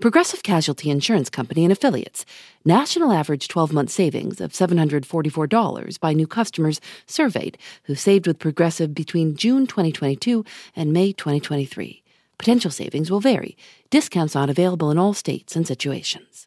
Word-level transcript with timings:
Progressive 0.00 0.42
Casualty 0.42 0.88
Insurance 0.88 1.28
Company 1.28 1.62
and 1.62 1.70
Affiliates. 1.70 2.24
National 2.64 3.12
average 3.12 3.48
12 3.48 3.70
month 3.70 3.90
savings 3.90 4.40
of 4.40 4.52
$744 4.52 6.00
by 6.00 6.14
new 6.14 6.26
customers 6.26 6.80
surveyed 7.04 7.58
who 7.84 7.94
saved 7.94 8.26
with 8.26 8.38
Progressive 8.38 8.94
between 8.94 9.36
June 9.36 9.66
2022 9.66 10.42
and 10.74 10.94
May 10.94 11.12
2023. 11.12 12.02
Potential 12.38 12.70
savings 12.70 13.10
will 13.10 13.20
vary. 13.20 13.58
Discounts 13.90 14.34
not 14.34 14.48
available 14.48 14.90
in 14.90 14.96
all 14.96 15.12
states 15.12 15.54
and 15.54 15.66
situations. 15.66 16.46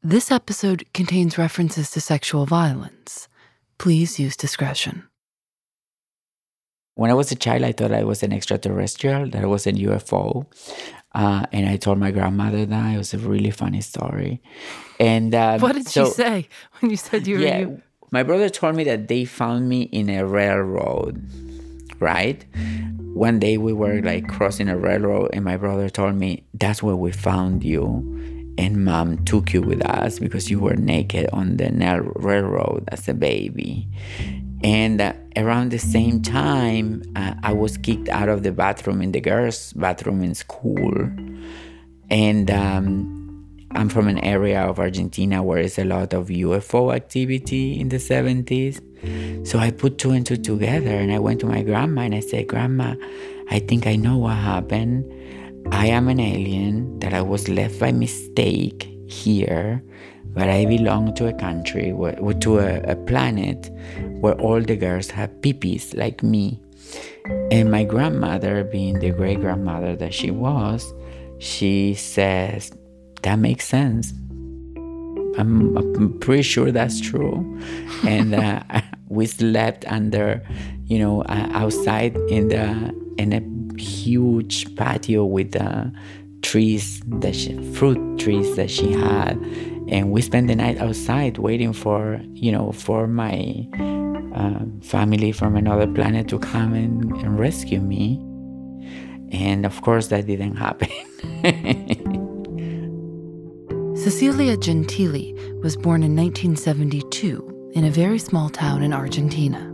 This 0.00 0.30
episode 0.30 0.84
contains 0.94 1.38
references 1.38 1.90
to 1.90 2.00
sexual 2.00 2.46
violence. 2.46 3.26
Please 3.78 4.20
use 4.20 4.36
discretion. 4.36 5.08
When 6.94 7.10
I 7.10 7.14
was 7.14 7.32
a 7.32 7.34
child, 7.34 7.64
I 7.64 7.72
thought 7.72 7.92
I 7.92 8.04
was 8.04 8.22
an 8.22 8.32
extraterrestrial, 8.32 9.30
that 9.30 9.42
I 9.42 9.46
was 9.46 9.66
a 9.66 9.72
UFO. 9.72 10.46
Uh, 11.12 11.44
and 11.52 11.68
I 11.68 11.76
told 11.76 11.98
my 11.98 12.10
grandmother 12.10 12.66
that. 12.66 12.94
It 12.94 12.98
was 12.98 13.14
a 13.14 13.18
really 13.18 13.50
funny 13.50 13.80
story. 13.80 14.40
And 14.98 15.34
um, 15.34 15.60
what 15.60 15.74
did 15.74 15.88
so, 15.88 16.06
she 16.06 16.10
say 16.12 16.48
when 16.78 16.90
you 16.90 16.96
said 16.96 17.26
you 17.26 17.36
were 17.36 17.42
yeah, 17.42 17.58
you? 17.60 17.82
My 18.10 18.22
brother 18.22 18.48
told 18.48 18.76
me 18.76 18.84
that 18.84 19.08
they 19.08 19.24
found 19.24 19.68
me 19.68 19.82
in 19.82 20.10
a 20.10 20.26
railroad, 20.26 21.24
right? 21.98 22.44
One 23.14 23.38
day 23.38 23.56
we 23.56 23.72
were 23.72 24.00
like 24.02 24.28
crossing 24.28 24.68
a 24.68 24.76
railroad, 24.76 25.30
and 25.32 25.44
my 25.44 25.56
brother 25.56 25.88
told 25.88 26.14
me, 26.14 26.44
That's 26.54 26.82
where 26.82 26.96
we 26.96 27.12
found 27.12 27.64
you. 27.64 28.16
And 28.58 28.84
mom 28.84 29.24
took 29.24 29.52
you 29.52 29.62
with 29.62 29.82
us 29.86 30.18
because 30.18 30.50
you 30.50 30.60
were 30.60 30.76
naked 30.76 31.30
on 31.32 31.56
the 31.56 31.70
railroad 32.16 32.84
as 32.88 33.08
a 33.08 33.14
baby. 33.14 33.88
And 34.62 35.00
uh, 35.00 35.14
around 35.36 35.70
the 35.70 35.78
same 35.78 36.22
time, 36.22 37.02
uh, 37.16 37.34
I 37.42 37.52
was 37.52 37.78
kicked 37.78 38.08
out 38.08 38.28
of 38.28 38.42
the 38.42 38.52
bathroom 38.52 39.00
in 39.00 39.12
the 39.12 39.20
girls' 39.20 39.72
bathroom 39.72 40.22
in 40.22 40.34
school. 40.34 40.92
And 42.10 42.50
um, 42.50 43.46
I'm 43.72 43.88
from 43.88 44.08
an 44.08 44.18
area 44.18 44.62
of 44.62 44.78
Argentina 44.78 45.42
where 45.42 45.60
there's 45.60 45.78
a 45.78 45.84
lot 45.84 46.12
of 46.12 46.28
UFO 46.28 46.94
activity 46.94 47.80
in 47.80 47.88
the 47.88 47.96
70s. 47.96 48.80
So 49.46 49.58
I 49.58 49.70
put 49.70 49.96
two 49.96 50.10
and 50.10 50.26
two 50.26 50.36
together 50.36 50.90
and 50.90 51.10
I 51.12 51.18
went 51.18 51.40
to 51.40 51.46
my 51.46 51.62
grandma 51.62 52.02
and 52.02 52.14
I 52.14 52.20
said, 52.20 52.48
Grandma, 52.48 52.96
I 53.48 53.60
think 53.60 53.86
I 53.86 53.96
know 53.96 54.18
what 54.18 54.36
happened. 54.36 55.10
I 55.72 55.86
am 55.86 56.08
an 56.08 56.20
alien 56.20 56.98
that 56.98 57.14
I 57.14 57.22
was 57.22 57.48
left 57.48 57.78
by 57.78 57.92
mistake 57.92 58.90
here 59.06 59.82
but 60.32 60.48
I 60.48 60.64
belong 60.64 61.14
to 61.16 61.26
a 61.26 61.32
country, 61.32 61.92
to 62.40 62.58
a, 62.58 62.80
a 62.82 62.96
planet 62.96 63.70
where 64.20 64.34
all 64.34 64.60
the 64.60 64.76
girls 64.76 65.10
have 65.10 65.30
peepees 65.40 65.96
like 65.96 66.22
me. 66.22 66.60
And 67.50 67.70
my 67.70 67.84
grandmother, 67.84 68.64
being 68.64 68.98
the 69.00 69.10
great 69.10 69.40
grandmother 69.40 69.96
that 69.96 70.14
she 70.14 70.30
was, 70.30 70.92
she 71.38 71.94
says, 71.94 72.72
That 73.22 73.38
makes 73.38 73.66
sense. 73.66 74.12
I'm, 75.38 75.76
I'm 75.76 76.18
pretty 76.18 76.42
sure 76.42 76.70
that's 76.70 77.00
true. 77.00 77.60
and 78.06 78.34
uh, 78.34 78.62
we 79.08 79.26
slept 79.26 79.84
under, 79.86 80.42
you 80.86 80.98
know, 80.98 81.22
uh, 81.22 81.48
outside 81.52 82.16
in 82.28 82.48
the 82.48 82.94
in 83.18 83.32
a 83.32 83.80
huge 83.80 84.74
patio 84.76 85.24
with 85.24 85.52
the 85.52 85.92
trees, 86.42 87.02
she, 87.32 87.56
fruit 87.74 88.18
trees 88.18 88.56
that 88.56 88.70
she 88.70 88.92
had 88.92 89.38
and 89.90 90.12
we 90.12 90.22
spent 90.22 90.46
the 90.46 90.56
night 90.56 90.78
outside 90.78 91.38
waiting 91.38 91.72
for 91.72 92.20
you 92.32 92.52
know 92.52 92.72
for 92.72 93.06
my 93.06 93.66
uh, 94.34 94.60
family 94.80 95.32
from 95.32 95.56
another 95.56 95.86
planet 95.86 96.28
to 96.28 96.38
come 96.38 96.74
and, 96.74 97.12
and 97.16 97.38
rescue 97.38 97.80
me. 97.80 98.18
And 99.32 99.66
of 99.66 99.82
course 99.82 100.08
that 100.08 100.26
didn't 100.26 100.56
happen. 100.56 100.88
Cecilia 103.96 104.56
gentili 104.56 105.34
was 105.62 105.76
born 105.76 106.02
in 106.02 106.16
1972 106.16 107.70
in 107.74 107.84
a 107.84 107.90
very 107.90 108.18
small 108.18 108.48
town 108.48 108.82
in 108.82 108.92
argentina 108.92 109.70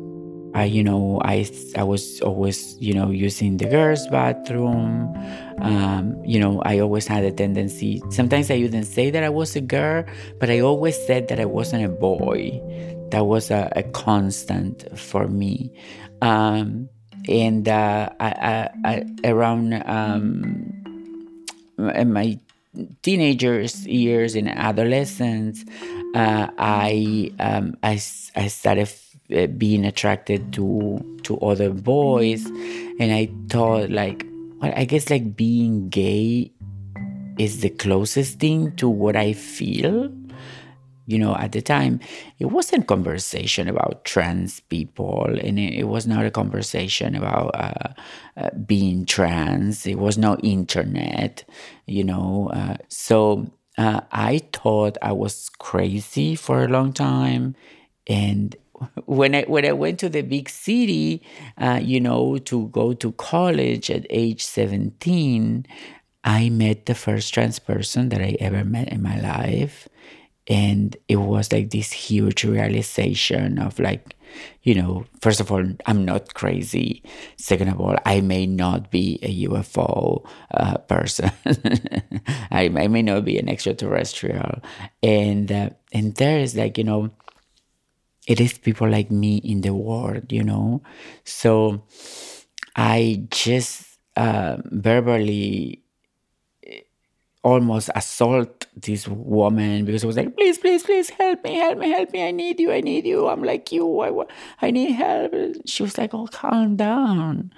I, 0.56 0.65
you 0.65 0.83
know, 0.83 1.21
I, 1.22 1.47
I 1.77 1.83
was 1.83 2.22
always, 2.22 2.78
you 2.81 2.94
know, 2.94 3.11
using 3.11 3.59
the 3.59 3.67
girls' 3.67 4.09
bathroom. 4.09 5.12
Um, 5.61 6.17
you 6.25 6.41
know, 6.41 6.62
I 6.62 6.78
always 6.78 7.06
had 7.06 7.25
a 7.25 7.31
tendency. 7.31 8.03
Sometimes 8.09 8.50
I 8.50 8.59
didn't 8.61 8.87
say 8.87 9.11
that 9.11 9.22
I 9.22 9.28
was 9.28 9.55
a 9.55 9.61
girl, 9.61 10.05
but 10.41 10.49
I 10.49 10.61
always 10.61 10.97
said 11.06 11.28
that 11.28 11.39
I 11.39 11.44
wasn't 11.44 11.84
a 11.84 11.91
boy. 11.91 12.59
That 13.11 13.27
was 13.27 13.50
a, 13.50 13.71
a 13.77 13.83
constant 13.83 14.99
for 14.99 15.28
me. 15.28 15.71
Um, 16.22 16.88
and 17.28 17.69
uh, 17.69 18.09
I, 18.19 18.27
I, 18.27 18.71
I, 18.87 19.28
around 19.28 19.75
um, 19.84 20.73
my 21.77 22.41
teenagers 23.03 23.87
years 23.87 24.34
and 24.34 24.49
adolescence, 24.49 25.67
uh, 26.15 26.49
I, 26.56 27.31
um, 27.38 27.77
I, 27.83 28.00
I 28.34 28.49
started 28.49 28.88
uh, 29.34 29.47
being 29.47 29.84
attracted 29.84 30.53
to 30.54 31.00
to 31.22 31.38
other 31.38 31.70
boys. 31.70 32.47
And 32.98 33.12
i 33.12 33.28
thought 33.48 33.91
like 33.91 34.26
well, 34.60 34.72
i 34.76 34.84
guess 34.84 35.10
like 35.10 35.37
being 35.37 35.88
gay 35.88 36.53
is 37.38 37.60
the 37.60 37.70
closest 37.70 38.38
thing 38.38 38.75
to 38.76 38.88
what 38.88 39.16
i 39.16 39.32
feel 39.32 40.10
you 41.09 41.19
know 41.19 41.37
at 41.37 41.53
the 41.53 41.62
time. 41.62 42.00
It 42.38 42.47
wasn't 42.47 42.88
conversation 42.88 43.69
about 43.69 44.04
trans 44.04 44.60
people 44.60 45.25
and 45.25 45.58
it, 45.58 45.75
it 45.75 45.84
was 45.84 46.06
not 46.06 46.26
a 46.26 46.31
conversation 46.31 47.14
about 47.14 47.54
uh, 47.54 47.93
uh, 48.37 48.50
being 48.66 49.06
trans. 49.06 49.87
It 49.87 49.98
was 49.98 50.19
no 50.19 50.37
internet 50.38 51.44
you 51.87 52.04
know 52.04 52.50
uh, 52.53 52.76
so 52.88 53.47
uh, 53.78 54.00
i 54.12 54.41
thought 54.53 54.98
i 55.03 55.12
was 55.12 55.48
crazy 55.58 56.34
for 56.34 56.64
a 56.64 56.69
long 56.69 56.93
time 56.93 57.55
and 58.06 58.56
when 59.06 59.34
I 59.34 59.43
when 59.44 59.64
I 59.64 59.73
went 59.73 59.99
to 60.00 60.08
the 60.08 60.23
big 60.23 60.49
city, 60.49 61.23
uh, 61.58 61.81
you 61.82 62.00
know, 62.00 62.38
to 62.38 62.69
go 62.69 62.93
to 62.94 63.12
college 63.12 63.90
at 63.90 64.06
age 64.11 64.44
seventeen, 64.44 65.67
I 66.25 66.50
met 66.50 66.87
the 66.87 66.94
first 66.94 67.32
trans 67.32 67.58
person 67.58 68.08
that 68.11 68.20
I 68.20 68.37
ever 68.40 68.64
met 68.64 68.88
in 68.88 69.02
my 69.02 69.20
life, 69.20 69.88
and 70.49 70.96
it 71.08 71.17
was 71.17 71.52
like 71.52 71.70
this 71.70 71.93
huge 71.93 72.44
realization 72.44 73.58
of 73.58 73.78
like, 73.78 74.14
you 74.62 74.75
know, 74.75 75.05
first 75.20 75.40
of 75.40 75.50
all, 75.50 75.64
I'm 75.87 76.05
not 76.05 76.34
crazy. 76.34 77.02
Second 77.37 77.69
of 77.69 77.81
all, 77.81 77.96
I 78.05 78.20
may 78.20 78.46
not 78.46 78.90
be 78.90 79.19
a 79.22 79.49
UFO 79.49 80.26
uh, 80.52 80.79
person. 80.79 81.31
I, 82.50 82.64
I, 82.64 82.88
may 82.88 83.02
not 83.02 83.25
be 83.25 83.38
an 83.38 83.49
extraterrestrial, 83.49 84.61
and 85.02 85.50
uh, 85.50 85.70
and 85.93 86.14
there 86.17 86.38
is 86.38 86.55
like 86.55 86.79
you 86.79 86.84
know 86.84 87.11
it 88.26 88.40
is 88.40 88.58
people 88.58 88.88
like 88.88 89.11
me 89.11 89.38
in 89.38 89.61
the 89.61 89.73
world, 89.73 90.32
you 90.32 90.43
know? 90.43 90.82
So 91.25 91.82
I 92.75 93.26
just 93.31 93.99
uh, 94.17 94.56
verbally 94.64 95.82
eh, 96.64 96.81
almost 97.43 97.90
assault 97.94 98.67
this 98.75 99.06
woman 99.06 99.84
because 99.84 100.02
I 100.02 100.06
was 100.08 100.17
like, 100.17 100.37
please, 100.37 100.58
please, 100.58 100.82
please 100.82 101.11
help 101.11 101.44
me, 101.44 101.55
help 101.55 101.78
me, 101.78 101.90
help 101.90 102.12
me. 102.12 102.26
I 102.26 102.32
need 102.32 102.58
you, 102.58 102.73
I 102.73 102.81
need 102.81 103.06
you. 103.06 103.28
I'm 103.28 103.44
like 103.44 103.70
you. 103.70 104.00
I, 104.00 104.25
I 104.61 104.70
need 104.70 104.93
help. 104.93 105.32
She 105.64 105.82
was 105.82 105.96
like, 105.96 106.12
oh, 106.12 106.26
calm 106.26 106.76
down. 106.76 107.52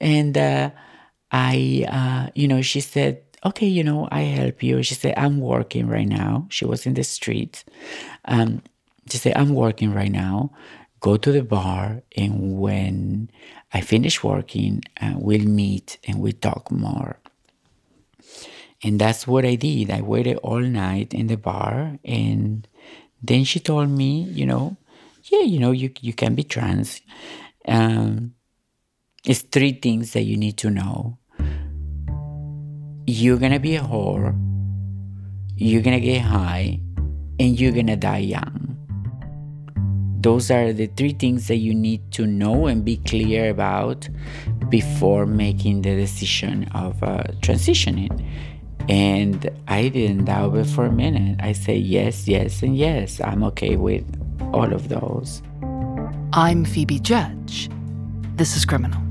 And 0.00 0.38
uh, 0.38 0.70
I, 1.32 1.86
uh, 1.90 2.30
you 2.34 2.46
know, 2.46 2.62
she 2.62 2.80
said, 2.80 3.22
okay, 3.44 3.66
you 3.66 3.82
know, 3.82 4.08
I 4.12 4.20
help 4.22 4.62
you. 4.62 4.82
She 4.82 4.94
said, 4.94 5.14
I'm 5.16 5.40
working 5.40 5.88
right 5.88 6.08
now. 6.08 6.46
She 6.50 6.64
was 6.64 6.86
in 6.86 6.94
the 6.94 7.04
street. 7.04 7.64
Um, 8.26 8.62
she 9.10 9.18
say, 9.18 9.32
I'm 9.34 9.54
working 9.54 9.92
right 9.92 10.10
now. 10.10 10.52
Go 11.00 11.16
to 11.18 11.32
the 11.32 11.42
bar, 11.42 12.02
and 12.16 12.58
when 12.58 13.30
I 13.72 13.82
finish 13.82 14.24
working, 14.24 14.82
uh, 15.00 15.14
we'll 15.16 15.44
meet 15.44 15.98
and 16.08 16.18
we'll 16.18 16.32
talk 16.32 16.70
more. 16.70 17.18
And 18.82 19.00
that's 19.00 19.26
what 19.26 19.44
I 19.44 19.54
did. 19.56 19.90
I 19.90 20.00
waited 20.00 20.36
all 20.38 20.60
night 20.60 21.12
in 21.12 21.26
the 21.26 21.36
bar. 21.36 21.98
And 22.04 22.68
then 23.22 23.44
she 23.44 23.60
told 23.60 23.88
me, 23.88 24.22
you 24.24 24.46
know, 24.46 24.76
yeah, 25.24 25.40
you 25.40 25.58
know, 25.58 25.72
you, 25.72 25.90
you 26.00 26.12
can 26.12 26.34
be 26.34 26.44
trans. 26.44 27.00
Um, 27.66 28.34
it's 29.24 29.40
three 29.40 29.72
things 29.72 30.12
that 30.12 30.22
you 30.22 30.36
need 30.36 30.58
to 30.58 30.70
know. 30.70 31.18
You're 33.06 33.38
to 33.38 33.58
be 33.58 33.76
a 33.76 33.80
whore, 33.80 34.36
you're 35.56 35.82
to 35.82 36.00
get 36.00 36.22
high, 36.22 36.80
and 37.38 37.58
you're 37.58 37.72
to 37.72 37.96
die 37.96 38.18
young. 38.18 38.63
Those 40.24 40.50
are 40.50 40.72
the 40.72 40.86
three 40.86 41.12
things 41.12 41.48
that 41.48 41.58
you 41.58 41.74
need 41.74 42.10
to 42.12 42.24
know 42.24 42.64
and 42.66 42.82
be 42.82 42.96
clear 42.96 43.50
about 43.50 44.08
before 44.70 45.26
making 45.26 45.82
the 45.82 45.94
decision 45.94 46.66
of 46.74 47.02
uh, 47.02 47.24
transitioning. 47.42 48.24
And 48.88 49.50
I 49.68 49.88
didn't 49.88 50.24
doubt 50.24 50.56
it 50.56 50.64
for 50.64 50.86
a 50.86 50.90
minute. 50.90 51.40
I 51.42 51.52
say 51.52 51.76
yes, 51.76 52.26
yes, 52.26 52.62
and 52.62 52.74
yes. 52.74 53.20
I'm 53.20 53.44
okay 53.52 53.76
with 53.76 54.06
all 54.54 54.72
of 54.72 54.88
those. 54.88 55.42
I'm 56.32 56.64
Phoebe 56.64 57.00
Judge. 57.00 57.68
This 58.36 58.56
is 58.56 58.64
Criminal. 58.64 59.02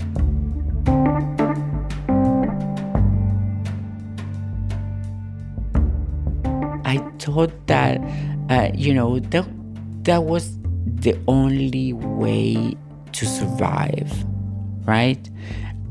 I 6.84 6.98
thought 7.20 7.54
that, 7.68 8.02
uh, 8.50 8.72
you 8.74 8.96
know, 8.96 9.20
that, 9.20 9.48
that 10.06 10.24
was 10.24 10.58
the 11.04 11.18
only 11.28 11.94
way 11.94 12.76
to 13.12 13.26
survive, 13.26 14.12
right? 14.86 15.30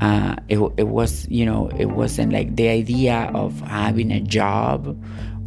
uh, 0.03 0.35
it, 0.49 0.59
it 0.77 0.87
was 0.87 1.27
you 1.29 1.45
know 1.45 1.69
it 1.77 1.85
wasn't 1.85 2.33
like 2.33 2.55
the 2.57 2.67
idea 2.67 3.31
of 3.33 3.59
having 3.61 4.11
a 4.11 4.19
job 4.19 4.97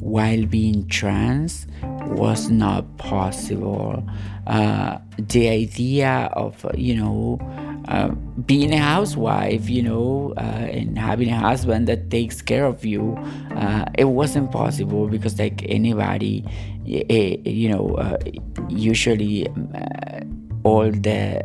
while 0.00 0.46
being 0.46 0.86
trans 0.88 1.66
was 2.06 2.48
not 2.48 2.84
possible 2.96 4.02
uh, 4.46 4.98
the 5.18 5.48
idea 5.48 6.30
of 6.32 6.64
you 6.74 6.94
know 6.94 7.38
uh, 7.88 8.08
being 8.46 8.72
a 8.72 8.78
housewife 8.78 9.68
you 9.68 9.82
know 9.82 10.34
uh, 10.36 10.40
and 10.40 10.98
having 10.98 11.28
a 11.30 11.38
husband 11.38 11.86
that 11.86 12.10
takes 12.10 12.42
care 12.42 12.64
of 12.64 12.84
you 12.84 13.16
uh, 13.56 13.84
it 13.96 14.04
wasn't 14.04 14.50
possible 14.50 15.08
because 15.08 15.38
like 15.38 15.64
anybody 15.68 16.44
eh, 16.88 17.36
you 17.44 17.68
know 17.68 17.94
uh, 17.96 18.18
usually 18.68 19.46
all 20.64 20.90
the 20.90 21.42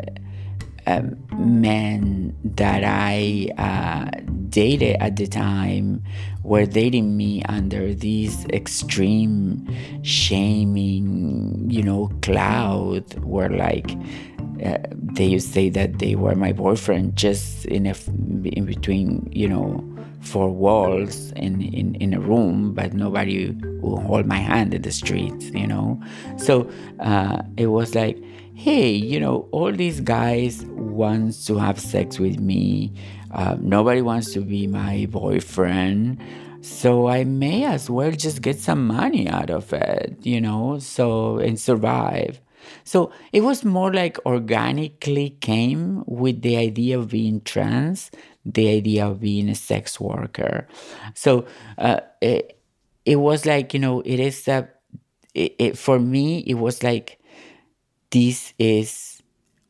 um, 0.99 1.17
men 1.37 2.35
that 2.43 2.83
I 2.83 3.49
uh, 3.57 4.09
dated 4.49 4.97
at 4.99 5.15
the 5.15 5.27
time 5.27 6.03
were 6.43 6.65
dating 6.65 7.17
me 7.17 7.43
under 7.43 7.93
this 7.93 8.45
extreme 8.45 9.67
shaming, 10.03 11.69
you 11.69 11.83
know, 11.83 12.11
cloud 12.21 13.17
where 13.23 13.49
like 13.49 13.91
uh, 14.65 14.77
they 14.91 15.25
used 15.25 15.47
to 15.47 15.53
say 15.53 15.69
that 15.69 15.99
they 15.99 16.15
were 16.15 16.35
my 16.35 16.51
boyfriend 16.51 17.15
just 17.15 17.65
in 17.65 17.85
a, 17.87 17.95
in 18.43 18.65
between, 18.65 19.27
you 19.31 19.47
know, 19.47 19.83
four 20.21 20.49
walls 20.49 21.31
in, 21.31 21.61
in, 21.61 21.95
in 21.95 22.13
a 22.13 22.19
room, 22.19 22.73
but 22.73 22.93
nobody 22.93 23.51
will 23.81 23.99
hold 24.01 24.25
my 24.25 24.37
hand 24.37 24.73
in 24.73 24.81
the 24.83 24.91
street, 24.91 25.33
you 25.53 25.65
know. 25.65 25.99
So 26.37 26.69
uh, 26.99 27.41
it 27.57 27.67
was 27.67 27.95
like 27.95 28.21
hey, 28.61 28.91
you 28.91 29.19
know, 29.19 29.47
all 29.51 29.71
these 29.71 29.99
guys 30.01 30.63
wants 30.65 31.45
to 31.47 31.57
have 31.57 31.79
sex 31.79 32.19
with 32.19 32.39
me. 32.39 32.93
Uh, 33.31 33.57
nobody 33.59 34.03
wants 34.03 34.33
to 34.33 34.39
be 34.39 34.67
my 34.67 35.07
boyfriend. 35.09 36.21
So 36.61 37.07
I 37.07 37.23
may 37.23 37.65
as 37.65 37.89
well 37.89 38.11
just 38.11 38.43
get 38.43 38.59
some 38.59 38.85
money 38.85 39.27
out 39.27 39.49
of 39.49 39.73
it, 39.73 40.15
you 40.21 40.39
know, 40.39 40.77
so 40.77 41.39
and 41.39 41.59
survive. 41.59 42.39
So 42.83 43.11
it 43.33 43.41
was 43.41 43.65
more 43.65 43.91
like 43.91 44.23
organically 44.27 45.31
came 45.41 46.03
with 46.05 46.43
the 46.43 46.55
idea 46.57 46.99
of 46.99 47.09
being 47.09 47.41
trans, 47.41 48.11
the 48.45 48.69
idea 48.69 49.07
of 49.07 49.21
being 49.21 49.49
a 49.49 49.55
sex 49.55 49.99
worker. 49.99 50.67
So 51.15 51.47
uh, 51.79 52.01
it, 52.21 52.59
it 53.05 53.15
was 53.15 53.47
like, 53.47 53.73
you 53.73 53.79
know, 53.79 54.01
it 54.01 54.19
is 54.19 54.47
a, 54.47 54.69
it, 55.33 55.55
it, 55.57 55.77
for 55.79 55.97
me, 55.97 56.41
it 56.41 56.59
was 56.59 56.83
like 56.83 57.17
this 58.11 58.53
is 58.59 59.21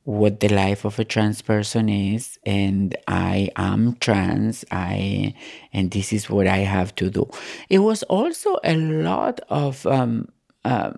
what 0.03 0.39
the 0.39 0.49
life 0.49 0.83
of 0.83 0.97
a 0.97 1.05
trans 1.05 1.41
person 1.43 1.87
is 1.87 2.39
and 2.43 2.97
i 3.07 3.49
am 3.55 3.95
trans 3.99 4.65
i 4.71 5.33
and 5.73 5.91
this 5.91 6.11
is 6.11 6.29
what 6.29 6.47
i 6.47 6.57
have 6.57 6.93
to 6.95 7.09
do. 7.09 7.29
It 7.69 7.79
was 7.79 8.01
also 8.03 8.57
a 8.63 8.75
lot 8.75 9.39
of 9.49 9.85
um, 9.85 10.29
uh, 10.65 10.91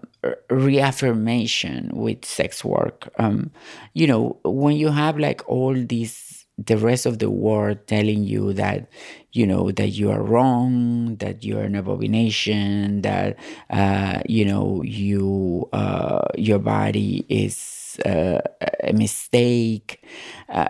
reaffirmation 0.49 1.89
with 1.93 2.25
sex 2.25 2.63
work. 2.63 3.09
Um, 3.17 3.51
you 3.93 4.07
know 4.07 4.37
when 4.43 4.77
you 4.77 4.89
have 4.89 5.17
like 5.19 5.41
all 5.47 5.73
these 5.75 6.32
the 6.57 6.77
rest 6.77 7.05
of 7.05 7.19
the 7.19 7.29
world 7.29 7.79
telling 7.87 8.23
you 8.23 8.53
that 8.53 8.87
you 9.31 9.45
know 9.47 9.71
that 9.71 9.89
you 9.89 10.11
are 10.11 10.21
wrong 10.21 11.15
that 11.17 11.43
you 11.43 11.57
are 11.57 11.63
an 11.63 11.75
abomination 11.75 13.01
that 13.01 13.37
uh, 13.71 14.19
you 14.27 14.45
know 14.45 14.81
you 14.83 15.67
uh, 15.73 16.27
your 16.37 16.59
body 16.59 17.25
is 17.29 17.97
uh, 18.05 18.39
a 18.83 18.93
mistake 18.93 20.05
uh, 20.49 20.69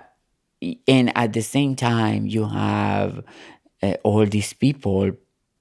and 0.88 1.15
at 1.18 1.33
the 1.33 1.41
same 1.41 1.75
time 1.75 2.25
you 2.27 2.45
have 2.45 3.24
uh, 3.81 3.95
all 4.03 4.25
these 4.25 4.53
people 4.53 5.12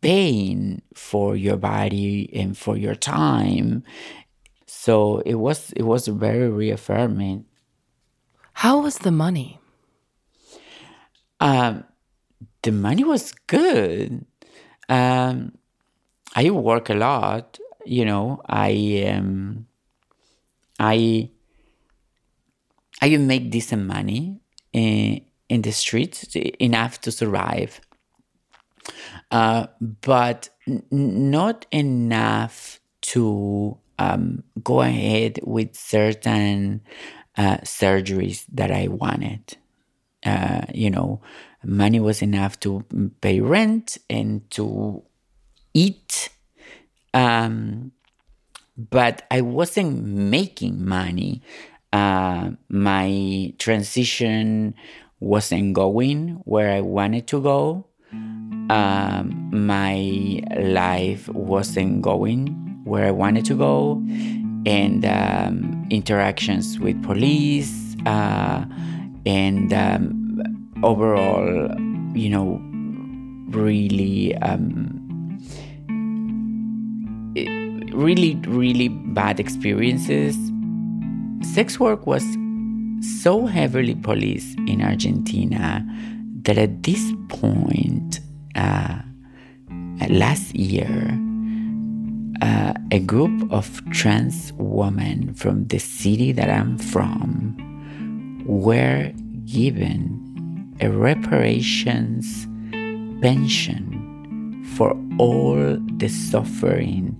paying 0.01 0.83
for 0.95 1.37
your 1.37 1.57
body 1.57 2.31
and 2.35 2.57
for 2.59 2.77
your 2.77 2.95
time. 2.95 3.85
So 4.67 5.21
it 5.21 5.37
was 5.37 5.73
it 5.73 5.83
was 5.85 6.09
very 6.09 6.49
reaffirming. 6.49 7.47
How 8.55 8.81
was 8.81 8.99
the 8.99 9.11
money 9.11 9.62
um, 11.43 11.85
the 12.63 12.73
money 12.73 13.05
was 13.05 13.33
good. 13.49 14.25
Um, 14.89 15.53
I 16.37 16.51
work 16.51 16.91
a 16.91 16.95
lot, 16.95 17.59
you 17.87 18.05
know. 18.05 18.43
I 18.49 19.07
um, 19.17 19.67
I 20.79 21.31
I 23.01 23.17
make 23.17 23.51
decent 23.51 23.87
money 23.87 24.41
in, 24.73 25.21
in 25.49 25.63
the 25.63 25.73
streets 25.73 26.25
enough 26.61 27.01
to 27.03 27.13
survive, 27.13 27.81
uh, 29.31 29.67
but 30.03 30.49
n- 30.69 30.83
not 30.91 31.67
enough 31.71 32.81
to 33.03 33.79
um, 33.99 34.43
go 34.63 34.81
ahead 34.81 35.39
with 35.43 35.75
certain 35.77 36.83
uh, 37.37 37.59
surgeries 37.59 38.45
that 38.53 38.71
I 38.71 38.89
wanted 38.89 39.57
uh, 40.25 40.63
you 40.73 40.91
know, 40.91 41.21
money 41.65 42.01
was 42.01 42.23
enough 42.23 42.59
to 42.61 42.85
pay 43.21 43.41
rent 43.41 43.99
and 44.09 44.49
to 44.51 45.03
eat. 45.75 46.29
Um, 47.15 47.93
but 48.77 49.27
I 49.31 49.41
wasn't 49.43 50.05
making 50.05 50.85
money. 50.85 51.43
Uh, 51.93 52.53
my 52.69 53.53
transition 53.59 54.75
wasn't 55.21 55.75
going 55.75 56.41
where 56.45 56.73
I 56.73 56.81
wanted 56.81 57.27
to 57.29 57.43
go. 57.43 57.87
Um, 58.71 59.51
my 59.53 60.43
life 60.59 61.29
wasn't 61.29 62.03
going 62.03 62.49
where 62.85 63.07
I 63.07 63.11
wanted 63.11 63.45
to 63.47 63.55
go. 63.55 64.03
And 64.65 65.05
um, 65.05 65.87
interactions 65.91 66.79
with 66.79 67.03
police, 67.03 67.97
uh, 68.07 68.65
and 69.25 69.73
um, 69.73 70.71
overall, 70.83 71.71
you 72.15 72.29
know, 72.29 72.61
really, 73.57 74.35
um, 74.37 75.39
really, 77.93 78.37
really 78.47 78.89
bad 78.89 79.39
experiences. 79.39 80.37
Sex 81.43 81.79
work 81.79 82.07
was 82.07 82.25
so 83.23 83.47
heavily 83.47 83.95
policed 83.95 84.59
in 84.61 84.83
Argentina 84.83 85.85
that 86.43 86.59
at 86.59 86.83
this 86.83 87.13
point, 87.29 88.21
uh, 88.55 88.99
last 90.09 90.55
year, 90.55 91.19
uh, 92.41 92.73
a 92.91 92.99
group 92.99 93.53
of 93.53 93.81
trans 93.91 94.53
women 94.55 95.33
from 95.35 95.67
the 95.69 95.79
city 95.79 96.33
that 96.33 96.51
I'm 96.51 96.77
from 96.77 97.72
were 98.47 99.13
given 99.45 100.77
a 100.81 100.91
reparations 100.91 102.47
pension 103.21 104.65
for 104.77 104.97
all 105.19 105.79
the 105.97 106.09
suffering 106.09 107.17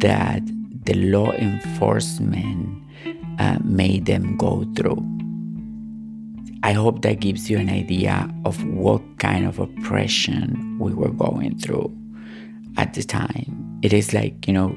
that 0.00 0.42
the 0.84 0.94
law 0.94 1.32
enforcement 1.32 2.82
uh, 3.38 3.58
made 3.64 4.06
them 4.06 4.36
go 4.36 4.64
through. 4.76 5.02
I 6.62 6.72
hope 6.72 7.02
that 7.02 7.20
gives 7.20 7.50
you 7.50 7.58
an 7.58 7.68
idea 7.68 8.28
of 8.44 8.64
what 8.64 9.02
kind 9.18 9.46
of 9.46 9.58
oppression 9.58 10.78
we 10.78 10.92
were 10.92 11.10
going 11.10 11.58
through 11.58 11.92
at 12.76 12.94
the 12.94 13.02
time. 13.02 13.80
It 13.82 13.92
is 13.92 14.14
like, 14.14 14.46
you 14.46 14.52
know, 14.52 14.76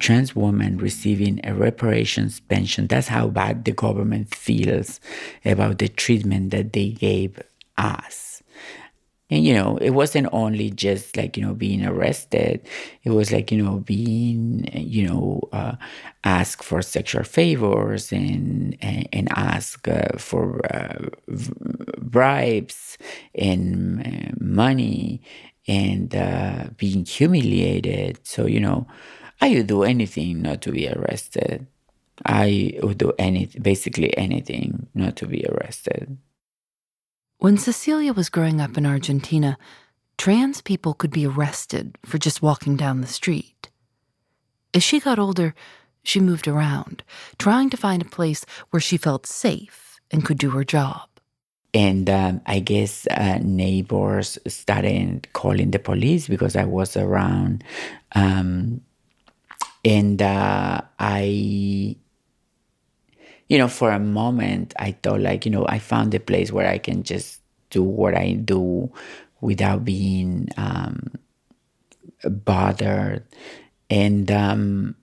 trans 0.00 0.34
women 0.36 0.78
receiving 0.78 1.40
a 1.44 1.54
reparations 1.54 2.40
pension. 2.40 2.86
That's 2.88 3.08
how 3.08 3.28
bad 3.28 3.64
the 3.64 3.72
government 3.72 4.34
feels 4.34 5.00
about 5.44 5.78
the 5.78 5.88
treatment 5.88 6.50
that 6.52 6.72
they 6.72 6.90
gave 6.90 7.38
us. 7.78 8.42
And 9.32 9.44
you 9.44 9.54
know 9.54 9.76
it 9.78 9.90
wasn't 9.90 10.28
only 10.32 10.70
just 10.70 11.16
like 11.16 11.36
you 11.36 11.44
know 11.44 11.54
being 11.54 11.84
arrested. 11.86 12.60
It 13.04 13.10
was 13.10 13.30
like 13.30 13.52
you 13.52 13.62
know 13.62 13.78
being 13.78 14.68
you 14.74 15.06
know 15.06 15.40
uh, 15.52 15.76
ask 16.24 16.64
for 16.64 16.82
sexual 16.82 17.22
favors 17.22 18.10
and 18.12 18.76
and, 18.82 19.08
and 19.12 19.28
ask 19.36 19.86
uh, 19.86 20.18
for 20.18 20.60
uh, 20.74 21.10
bribes 22.00 22.98
and 23.34 24.00
uh, 24.06 24.32
money 24.40 25.22
and 25.68 26.14
uh, 26.14 26.64
being 26.76 27.04
humiliated. 27.04 28.18
So 28.26 28.46
you 28.46 28.60
know 28.60 28.86
i 29.40 29.50
would 29.54 29.66
do 29.66 29.82
anything 29.82 30.42
not 30.42 30.60
to 30.62 30.70
be 30.70 30.88
arrested 30.88 31.66
i 32.24 32.78
would 32.82 32.98
do 32.98 33.12
any 33.18 33.46
basically 33.60 34.16
anything 34.16 34.86
not 34.94 35.16
to 35.16 35.26
be 35.26 35.44
arrested 35.48 36.18
when 37.40 37.56
Cecilia 37.56 38.12
was 38.12 38.28
growing 38.28 38.60
up 38.60 38.76
in 38.76 38.84
Argentina, 38.84 39.56
trans 40.18 40.60
people 40.60 40.92
could 40.92 41.10
be 41.10 41.26
arrested 41.26 41.96
for 42.04 42.18
just 42.18 42.42
walking 42.42 42.76
down 42.76 43.00
the 43.00 43.06
street. 43.06 43.70
As 44.74 44.82
she 44.82 45.00
got 45.00 45.18
older, 45.18 45.54
she 46.02 46.20
moved 46.20 46.46
around, 46.46 47.02
trying 47.38 47.70
to 47.70 47.78
find 47.78 48.02
a 48.02 48.16
place 48.16 48.44
where 48.68 48.80
she 48.80 48.98
felt 48.98 49.24
safe 49.24 49.98
and 50.10 50.22
could 50.22 50.36
do 50.36 50.50
her 50.50 50.64
job. 50.64 51.08
And 51.72 52.10
um, 52.10 52.42
I 52.44 52.58
guess 52.58 53.06
uh, 53.10 53.38
neighbors 53.40 54.38
started 54.46 55.26
calling 55.32 55.70
the 55.70 55.78
police 55.78 56.28
because 56.28 56.56
I 56.56 56.64
was 56.64 56.94
around. 56.94 57.64
Um, 58.14 58.82
and 59.84 60.20
uh, 60.20 60.80
I 60.98 61.96
you 63.48 63.58
know, 63.58 63.68
for 63.68 63.90
a 63.90 63.98
moment, 63.98 64.74
I 64.78 64.92
thought 64.92 65.20
like, 65.20 65.44
you 65.44 65.50
know, 65.50 65.66
I 65.68 65.78
found 65.78 66.14
a 66.14 66.20
place 66.20 66.52
where 66.52 66.68
I 66.68 66.78
can 66.78 67.02
just 67.02 67.40
do 67.70 67.82
what 67.82 68.14
I 68.14 68.32
do 68.32 68.90
without 69.40 69.84
being 69.84 70.48
um, 70.56 71.10
bothered. 72.24 73.24
And, 73.88 74.30
um, 74.30 74.96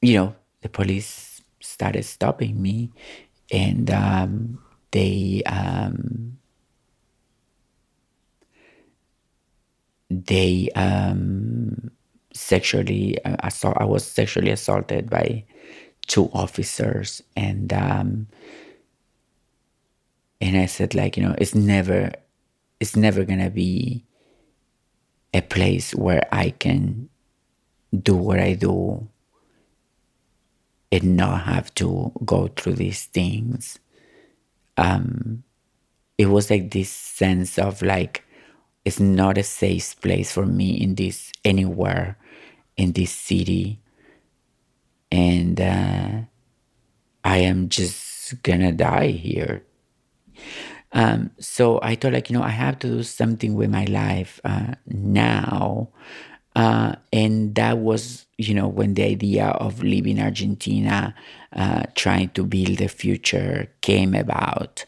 you 0.00 0.14
know, 0.14 0.34
the 0.62 0.68
police 0.68 1.42
started 1.60 2.04
stopping 2.04 2.60
me 2.60 2.90
and 3.50 3.90
um, 3.90 4.60
they, 4.92 5.42
um, 5.46 6.38
they 10.10 10.68
um, 10.74 11.77
sexually 12.32 13.22
uh, 13.24 13.36
assault, 13.40 13.76
I 13.78 13.84
was 13.84 14.04
sexually 14.04 14.50
assaulted 14.50 15.10
by 15.10 15.44
two 16.06 16.30
officers 16.32 17.22
and 17.36 17.72
um, 17.72 18.26
and 20.40 20.56
I 20.56 20.66
said 20.66 20.94
like 20.94 21.16
you 21.16 21.22
know 21.22 21.34
it's 21.38 21.54
never 21.54 22.12
it's 22.80 22.96
never 22.96 23.24
gonna 23.24 23.50
be 23.50 24.04
a 25.34 25.42
place 25.42 25.94
where 25.94 26.26
I 26.32 26.50
can 26.50 27.08
do 28.02 28.14
what 28.14 28.40
I 28.40 28.54
do 28.54 29.08
and 30.90 31.16
not 31.16 31.42
have 31.42 31.74
to 31.74 32.12
go 32.24 32.48
through 32.48 32.74
these 32.74 33.04
things. 33.04 33.78
Um, 34.76 35.42
it 36.16 36.26
was 36.26 36.50
like 36.50 36.70
this 36.70 36.90
sense 36.90 37.58
of 37.58 37.82
like 37.82 38.24
it's 38.88 38.98
not 39.00 39.36
a 39.36 39.42
safe 39.42 40.00
place 40.00 40.32
for 40.32 40.46
me 40.46 40.70
in 40.80 40.94
this 40.96 41.30
anywhere 41.44 42.16
in 42.76 42.92
this 42.92 43.12
city 43.12 43.80
and 45.10 45.60
uh, 45.60 46.20
I 47.24 47.38
am 47.38 47.68
just 47.68 48.42
gonna 48.42 48.72
die 48.72 49.08
here. 49.08 49.64
Um, 50.92 51.30
so 51.38 51.80
I 51.82 51.94
thought, 51.94 52.14
like, 52.14 52.30
you 52.30 52.36
know, 52.36 52.42
I 52.42 52.50
have 52.50 52.78
to 52.80 52.88
do 52.88 53.02
something 53.02 53.54
with 53.54 53.70
my 53.70 53.84
life 53.84 54.40
uh, 54.44 54.74
now. 54.86 55.88
Uh, 56.56 56.96
and 57.12 57.54
that 57.54 57.78
was, 57.78 58.26
you 58.38 58.54
know, 58.54 58.66
when 58.66 58.94
the 58.94 59.04
idea 59.04 59.48
of 59.48 59.82
leaving 59.82 60.20
Argentina, 60.20 61.14
uh, 61.54 61.82
trying 61.94 62.30
to 62.30 62.44
build 62.44 62.80
a 62.80 62.88
future 62.88 63.70
came 63.82 64.14
about. 64.14 64.84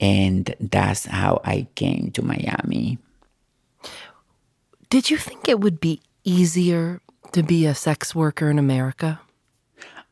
And 0.00 0.54
that's 0.60 1.06
how 1.06 1.40
I 1.44 1.66
came 1.74 2.10
to 2.12 2.22
Miami. 2.22 2.98
Did 4.90 5.10
you 5.10 5.18
think 5.18 5.48
it 5.48 5.60
would 5.60 5.80
be 5.80 6.00
easier 6.24 7.02
to 7.32 7.42
be 7.42 7.66
a 7.66 7.74
sex 7.74 8.14
worker 8.14 8.50
in 8.50 8.58
America? 8.58 9.20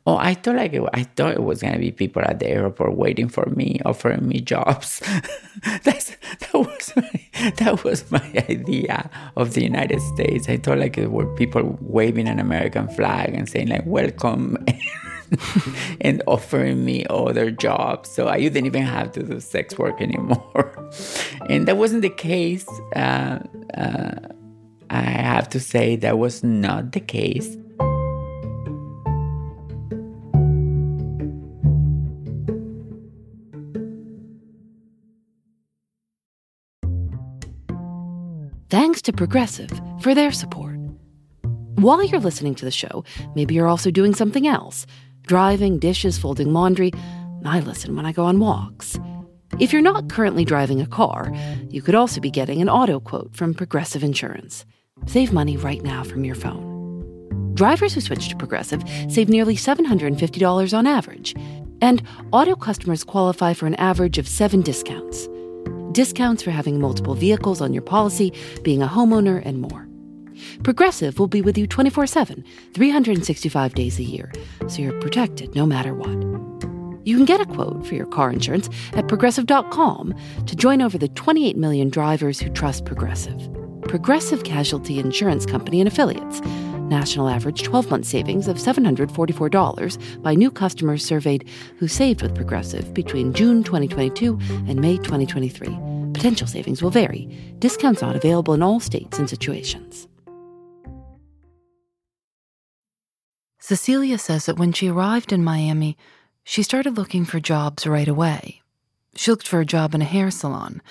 Oh, 0.07 0.19
I 0.19 0.35
thought 0.35 0.57
like 0.57 0.75
it, 0.75 0.83
I 0.93 1.05
thought 1.05 1.33
it 1.33 1.43
was 1.43 1.63
gonna 1.63 1.79
be 1.79 1.91
people 1.91 2.21
at 2.23 2.41
the 2.41 2.49
airport 2.49 2.95
waiting 2.95 3.29
for 3.29 3.47
me, 3.47 3.81
offering 3.87 4.29
me 4.29 4.41
jobs. 4.41 5.01
That's 5.83 6.15
that 6.41 6.53
was 6.53 6.93
my, 6.95 7.53
that 7.57 7.85
was 7.85 8.11
my 8.13 8.45
idea 8.51 9.11
of 9.35 9.55
the 9.55 9.63
United 9.63 10.03
States. 10.03 10.47
I 10.49 10.59
thought 10.59 10.79
like 10.79 10.99
it 10.99 11.11
were 11.11 11.27
people 11.37 11.79
waving 11.81 12.29
an 12.29 12.39
American 12.39 12.87
flag 12.89 13.35
and 13.35 13.49
saying 13.49 13.69
like 13.69 13.87
"Welcome," 13.87 14.59
and 16.03 16.23
offering 16.27 16.85
me 16.85 17.07
other 17.09 17.51
jobs. 17.51 18.11
So 18.11 18.29
I 18.29 18.41
didn't 18.41 18.67
even 18.67 18.83
have 18.83 19.11
to 19.13 19.23
do 19.23 19.41
sex 19.41 19.79
work 19.79 20.03
anymore, 20.03 20.91
and 21.49 21.67
that 21.67 21.79
wasn't 21.79 22.03
the 22.03 22.11
case. 22.11 22.69
Uh, 22.95 23.41
uh, 23.75 24.17
I 24.91 25.01
have 25.01 25.49
to 25.51 25.61
say 25.61 25.97
that 25.97 26.19
was 26.19 26.43
not 26.43 26.93
the 26.93 27.01
case. 27.01 27.57
Thanks 38.69 39.01
to 39.03 39.13
Progressive 39.13 39.71
for 40.01 40.15
their 40.15 40.33
support. 40.33 40.77
While 41.77 42.03
you're 42.03 42.21
listening 42.21 42.55
to 42.57 42.65
the 42.65 42.71
show, 42.71 43.05
maybe 43.35 43.55
you're 43.55 43.69
also 43.69 43.91
doing 43.91 44.15
something 44.15 44.47
else 44.47 44.87
driving, 45.23 45.79
dishes, 45.79 46.19
folding 46.19 46.53
laundry. 46.53 46.93
I 47.45 47.61
listen 47.61 47.97
when 47.97 48.07
I 48.07 48.13
go 48.13 48.25
on 48.25 48.39
walks. 48.39 48.99
If 49.59 49.73
you're 49.73 49.83
not 49.83 50.09
currently 50.09 50.45
driving 50.45 50.81
a 50.81 50.87
car, 50.87 51.33
you 51.69 51.81
could 51.81 51.95
also 51.95 52.21
be 52.21 52.31
getting 52.31 52.61
an 52.61 52.69
auto 52.69 53.01
quote 53.01 53.35
from 53.35 53.55
Progressive 53.55 54.05
Insurance. 54.05 54.65
Save 55.05 55.33
money 55.33 55.57
right 55.57 55.83
now 55.83 56.03
from 56.03 56.25
your 56.25 56.35
phone. 56.35 57.53
Drivers 57.55 57.93
who 57.95 58.01
switch 58.01 58.29
to 58.29 58.37
Progressive 58.37 58.83
save 59.09 59.29
nearly 59.29 59.57
$750 59.57 60.77
on 60.77 60.87
average, 60.87 61.35
and 61.83 62.03
auto 62.33 62.57
customers 62.57 63.05
qualify 63.05 63.53
for 63.53 63.67
an 63.67 63.75
average 63.75 64.17
of 64.19 64.27
seven 64.27 64.63
discounts 64.63 65.29
discounts 65.93 66.43
for 66.43 66.51
having 66.51 66.79
multiple 66.79 67.15
vehicles 67.15 67.63
on 67.63 67.73
your 67.73 67.83
policy, 67.83 68.31
being 68.63 68.83
a 68.83 68.87
homeowner, 68.87 69.41
and 69.47 69.63
more. 69.63 69.89
Progressive 70.63 71.19
will 71.19 71.27
be 71.27 71.41
with 71.41 71.57
you 71.57 71.67
24 71.67 72.07
7, 72.07 72.45
365 72.75 73.75
days 73.75 73.99
a 73.99 74.03
year, 74.03 74.31
so 74.69 74.83
you're 74.83 75.01
protected 75.01 75.55
no 75.55 75.65
matter 75.65 75.95
what. 75.95 76.37
You 77.07 77.17
can 77.17 77.25
get 77.25 77.41
a 77.41 77.47
quote 77.47 77.87
for 77.87 77.95
your 77.95 78.07
car 78.07 78.31
insurance 78.31 78.69
at 78.93 79.09
progressive.com 79.09 80.15
to 80.45 80.57
join 80.57 80.83
over 80.83 80.99
the 80.99 81.09
28 81.09 81.57
million 81.57 81.89
drivers 81.89 82.41
who 82.41 82.51
trust 82.51 82.85
Progressive. 82.85 83.56
Progressive 83.89 84.45
Casualty 84.45 84.99
Insurance 84.99 85.47
Company 85.47 85.81
and 85.81 85.89
Affiliates 85.89 86.41
National 86.89 87.29
average 87.29 87.63
12 87.63 87.91
month 87.91 88.07
savings 88.07 88.47
of 88.49 88.59
$744 88.59 90.23
by 90.23 90.35
new 90.35 90.51
customers 90.51 91.05
surveyed 91.05 91.49
who 91.79 91.89
saved 91.89 92.23
with 92.23 92.35
Progressive 92.35 92.95
between 92.95 93.33
June 93.33 93.65
2022 93.65 94.39
and 94.69 94.81
May 94.81 94.97
2023. 94.97 95.69
Potential 96.13 96.47
savings 96.47 96.83
will 96.83 96.91
vary. 96.91 97.27
Discounts 97.59 98.03
not 98.03 98.17
available 98.17 98.55
in 98.55 98.63
all 98.63 98.79
states 98.79 99.19
and 99.19 99.29
situations. 99.29 100.07
Cecilia 103.59 104.17
says 104.17 104.47
that 104.47 104.59
when 104.59 104.73
she 104.73 104.89
arrived 104.89 105.33
in 105.33 105.43
Miami, 105.43 105.97
she 106.45 106.63
started 106.63 106.97
looking 106.97 107.25
for 107.25 107.41
jobs 107.41 107.85
right 107.85 108.07
away. 108.07 108.63
She 109.17 109.33
looked 109.33 109.49
for 109.49 109.61
a 109.61 109.67
job 109.67 109.93
in 109.93 110.03
a 110.03 110.05
hair 110.05 110.31
salon, 110.31 110.83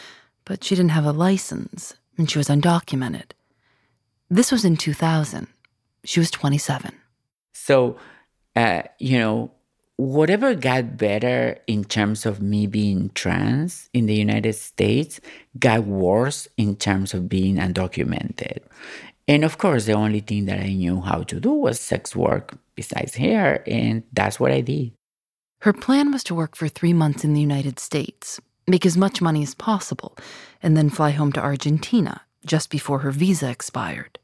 but 0.44 0.62
she 0.62 0.76
didn't 0.76 0.92
have 0.92 1.06
a 1.06 1.14
license 1.14 1.94
and 2.18 2.30
she 2.30 2.38
was 2.38 2.48
undocumented. 2.48 3.32
This 4.30 4.52
was 4.52 4.66
in 4.66 4.78
2000. 4.78 5.48
She 6.04 6.20
was 6.20 6.32
27. 6.32 6.94
So, 7.54 7.98
uh, 8.56 8.84
you 9.00 9.20
know, 9.20 9.52
whatever 9.98 10.54
got 10.56 10.98
better 10.98 11.58
in 11.68 11.84
terms 11.84 12.26
of 12.26 12.42
me 12.42 12.68
being 12.68 13.10
trans 13.14 13.90
in 13.94 14.06
the 14.08 14.16
United 14.16 14.54
States 14.54 15.20
got 15.58 15.86
worse 15.86 16.48
in 16.58 16.76
terms 16.76 17.14
of 17.14 17.30
being 17.30 17.56
undocumented. 17.56 18.60
And 19.28 19.44
of 19.44 19.58
course, 19.58 19.86
the 19.86 19.94
only 19.94 20.20
thing 20.20 20.46
that 20.46 20.60
I 20.60 20.74
knew 20.74 21.02
how 21.02 21.24
to 21.24 21.40
do 21.40 21.52
was 21.52 21.80
sex 21.80 22.16
work 22.16 22.58
besides 22.76 23.16
hair, 23.16 23.64
and 23.66 24.04
that's 24.14 24.40
what 24.40 24.52
I 24.52 24.62
did. 24.62 24.92
Her 25.62 25.74
plan 25.74 26.12
was 26.12 26.24
to 26.26 26.36
work 26.36 26.56
for 26.56 26.68
three 26.68 26.94
months 26.94 27.24
in 27.24 27.34
the 27.34 27.42
United 27.42 27.80
States, 27.80 28.40
make 28.68 28.86
as 28.86 28.98
much 28.98 29.22
money 29.22 29.44
as 29.44 29.56
possible, 29.56 30.18
and 30.62 30.76
then 30.76 30.90
fly 30.90 31.12
home 31.12 31.32
to 31.34 31.42
Argentina 31.42 32.22
just 32.46 32.70
before 32.70 33.00
her 33.00 33.12
visa 33.12 33.50
expired. 33.50 34.20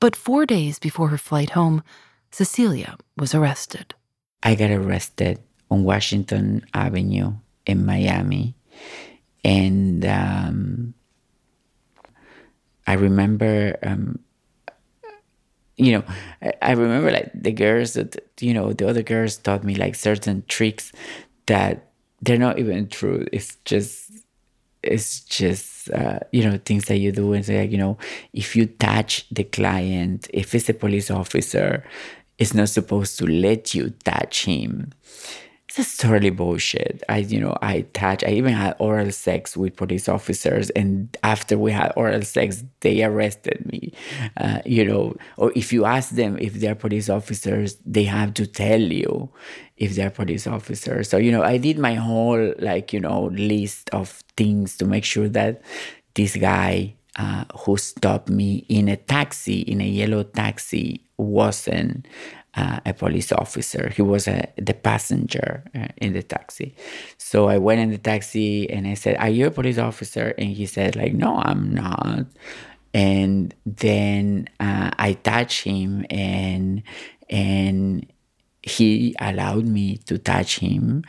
But 0.00 0.16
four 0.16 0.46
days 0.46 0.78
before 0.78 1.08
her 1.08 1.18
flight 1.18 1.50
home, 1.50 1.82
Cecilia 2.30 2.96
was 3.16 3.34
arrested. 3.34 3.94
I 4.42 4.54
got 4.54 4.70
arrested 4.70 5.38
on 5.70 5.84
Washington 5.84 6.64
Avenue 6.74 7.32
in 7.66 7.86
Miami. 7.86 8.54
And 9.44 10.04
um, 10.04 10.94
I 12.86 12.94
remember, 12.94 13.78
um, 13.82 14.18
you 15.76 15.92
know, 15.92 16.04
I, 16.42 16.52
I 16.62 16.72
remember 16.72 17.10
like 17.10 17.30
the 17.34 17.52
girls 17.52 17.94
that, 17.94 18.16
you 18.40 18.52
know, 18.54 18.72
the 18.72 18.88
other 18.88 19.02
girls 19.02 19.36
taught 19.36 19.64
me 19.64 19.74
like 19.74 19.94
certain 19.94 20.44
tricks 20.48 20.92
that 21.46 21.85
they're 22.22 22.38
not 22.38 22.58
even 22.58 22.88
true. 22.88 23.26
It's 23.32 23.56
just, 23.64 24.10
it's 24.82 25.20
just, 25.20 25.90
uh, 25.90 26.20
you 26.32 26.44
know, 26.44 26.58
things 26.64 26.86
that 26.86 26.98
you 26.98 27.12
do. 27.12 27.32
And 27.32 27.44
say, 27.44 27.60
like, 27.60 27.70
you 27.70 27.78
know, 27.78 27.98
if 28.32 28.56
you 28.56 28.66
touch 28.66 29.26
the 29.30 29.44
client, 29.44 30.28
if 30.32 30.54
it's 30.54 30.68
a 30.68 30.74
police 30.74 31.10
officer, 31.10 31.84
it's 32.38 32.54
not 32.54 32.68
supposed 32.68 33.18
to 33.18 33.26
let 33.26 33.74
you 33.74 33.90
touch 34.04 34.44
him. 34.44 34.92
It's 35.78 35.98
totally 35.98 36.30
bullshit. 36.30 37.02
I, 37.06 37.18
you 37.18 37.38
know, 37.38 37.54
I 37.60 37.82
touch, 37.92 38.24
I 38.24 38.30
even 38.30 38.54
had 38.54 38.76
oral 38.78 39.12
sex 39.12 39.56
with 39.58 39.76
police 39.76 40.08
officers. 40.08 40.70
And 40.70 41.14
after 41.22 41.58
we 41.58 41.70
had 41.70 41.92
oral 41.96 42.22
sex, 42.22 42.64
they 42.80 43.04
arrested 43.04 43.70
me. 43.70 43.92
Uh, 44.38 44.60
you 44.64 44.86
know, 44.86 45.16
or 45.36 45.52
if 45.54 45.74
you 45.74 45.84
ask 45.84 46.10
them 46.10 46.38
if 46.40 46.54
they're 46.54 46.74
police 46.74 47.10
officers, 47.10 47.76
they 47.84 48.04
have 48.04 48.32
to 48.34 48.46
tell 48.46 48.80
you 48.80 49.28
if 49.76 49.94
they're 49.94 50.10
police 50.10 50.46
officers. 50.46 51.10
So, 51.10 51.18
you 51.18 51.30
know, 51.30 51.42
I 51.42 51.58
did 51.58 51.78
my 51.78 51.94
whole, 51.94 52.54
like, 52.58 52.94
you 52.94 53.00
know, 53.00 53.24
list 53.26 53.90
of 53.90 54.22
things 54.38 54.78
to 54.78 54.86
make 54.86 55.04
sure 55.04 55.28
that 55.28 55.60
this 56.14 56.36
guy 56.36 56.94
uh, 57.18 57.44
who 57.54 57.76
stopped 57.76 58.30
me 58.30 58.64
in 58.70 58.88
a 58.88 58.96
taxi, 58.96 59.60
in 59.60 59.82
a 59.82 59.86
yellow 59.86 60.22
taxi, 60.22 61.02
wasn't 61.18 62.06
uh, 62.56 62.80
a 62.84 62.94
police 62.94 63.32
officer. 63.32 63.90
He 63.90 64.02
was 64.02 64.26
a, 64.26 64.48
the 64.56 64.74
passenger 64.74 65.62
uh, 65.74 65.88
in 65.98 66.12
the 66.12 66.22
taxi. 66.22 66.74
So 67.18 67.48
I 67.48 67.58
went 67.58 67.80
in 67.80 67.90
the 67.90 67.98
taxi 67.98 68.68
and 68.70 68.86
I 68.86 68.94
said, 68.94 69.16
"Are 69.18 69.28
you 69.28 69.46
a 69.46 69.50
police 69.50 69.78
officer?" 69.78 70.34
And 70.38 70.48
he 70.48 70.66
said, 70.66 70.96
"Like, 70.96 71.12
no, 71.14 71.36
I'm 71.36 71.74
not." 71.74 72.26
And 72.94 73.54
then 73.66 74.48
uh, 74.58 74.90
I 74.98 75.14
touched 75.14 75.64
him 75.64 76.06
and 76.10 76.82
and 77.28 78.06
he 78.62 79.14
allowed 79.20 79.66
me 79.66 79.98
to 79.98 80.18
touch 80.18 80.58
him 80.58 81.04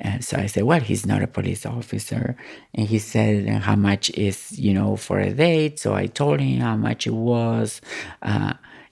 and 0.00 0.24
so 0.24 0.38
I 0.38 0.46
said, 0.46 0.64
well, 0.64 0.80
he's 0.80 1.04
not 1.04 1.22
a 1.22 1.26
police 1.26 1.66
officer. 1.66 2.34
And 2.74 2.88
he 2.88 2.98
said, 2.98 3.46
how 3.48 3.76
much 3.76 4.08
is, 4.10 4.58
you 4.58 4.72
know, 4.72 4.96
for 4.96 5.20
a 5.20 5.30
date? 5.32 5.78
So 5.78 5.94
I 5.94 6.06
told 6.06 6.40
him 6.40 6.60
how 6.60 6.76
much 6.76 7.06
it 7.06 7.12
was. 7.12 7.82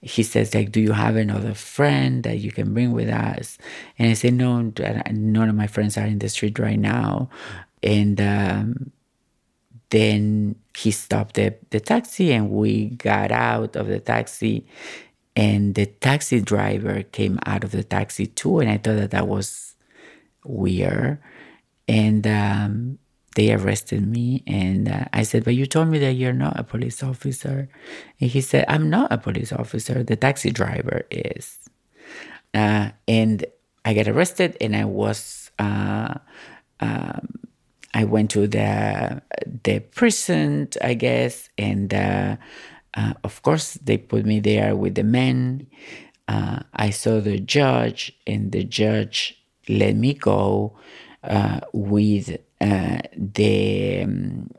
He 0.01 0.23
says, 0.23 0.55
like, 0.55 0.71
do 0.71 0.81
you 0.81 0.93
have 0.93 1.17
another 1.17 1.55
friend 1.55 2.23
that 2.23 2.39
you 2.39 2.53
can 2.53 2.73
bring 2.73 2.93
with 2.93 3.09
us? 3.09 3.59
And 3.99 4.11
I 4.11 4.15
said, 4.15 4.35
no, 4.35 4.61
none 5.11 5.49
of 5.49 5.55
my 5.55 5.67
friends 5.67 5.99
are 5.99 6.07
in 6.07 6.21
the 6.21 6.29
street 6.29 6.59
right 6.59 6.79
now. 6.79 7.31
And 7.83 8.21
um, 8.21 8.93
then 9.91 10.55
he 10.77 10.93
stopped 10.93 11.35
the, 11.35 11.57
the 11.71 11.81
taxi 11.81 12.33
and 12.33 12.51
we 12.51 12.91
got 12.91 13.33
out 13.33 13.75
of 13.75 13.89
the 13.89 13.99
taxi. 13.99 14.67
And 15.35 15.75
the 15.75 15.87
taxi 15.87 16.41
driver 16.41 17.03
came 17.03 17.39
out 17.47 17.65
of 17.65 17.73
the 17.73 17.85
taxi 17.85 18.27
too. 18.27 18.61
And 18.61 18.71
I 18.71 18.77
thought 18.77 18.97
that 18.97 19.11
that 19.11 19.27
was 19.27 19.75
weird. 20.45 21.19
And 21.89 22.27
um, 22.27 22.99
they 23.39 23.53
arrested 23.53 24.05
me. 24.05 24.43
And 24.49 24.89
uh, 24.89 25.05
I 25.13 25.23
said, 25.23 25.45
But 25.45 25.55
you 25.55 25.65
told 25.65 25.89
me 25.89 26.01
that 26.01 26.15
you're 26.15 26.33
not 26.33 26.59
a 26.59 26.65
police 26.65 27.05
officer. 27.05 27.69
And 28.21 28.29
he 28.29 28.41
said, 28.41 28.65
I'm 28.67 28.91
not 28.91 29.13
a 29.13 29.19
police 29.19 29.53
officer. 29.53 30.03
The 30.03 30.17
taxi 30.17 30.51
driver 30.51 31.07
is. 31.09 31.57
Uh, 32.53 32.91
and 33.07 33.45
I 33.85 33.95
got 33.95 34.09
arrested 34.09 34.57
and 34.61 34.75
I 34.75 34.85
was. 34.85 35.53
Uh, 35.57 36.15
um, 36.81 37.39
I 37.95 38.05
went 38.05 38.31
to 38.33 38.47
the 38.49 39.23
the 39.65 39.81
prison, 39.81 40.69
I 40.83 40.95
guess, 40.95 41.49
and 41.57 41.93
uh, 41.95 42.37
uh, 42.95 43.15
of 43.25 43.43
course 43.43 43.75
they 43.75 43.99
put 43.99 44.27
me 44.27 44.41
there 44.41 44.77
with 44.77 44.95
the 44.95 45.05
men. 45.05 45.67
Uh, 46.29 46.61
I 46.75 46.91
saw 46.91 47.21
the 47.21 47.39
judge, 47.39 48.13
and 48.27 48.53
the 48.53 48.63
judge 48.63 49.41
let 49.69 49.97
me 49.97 50.15
go 50.15 50.77
with 51.73 52.39
uh, 52.61 52.99
the. 53.17 54.03
Um, 54.03 54.51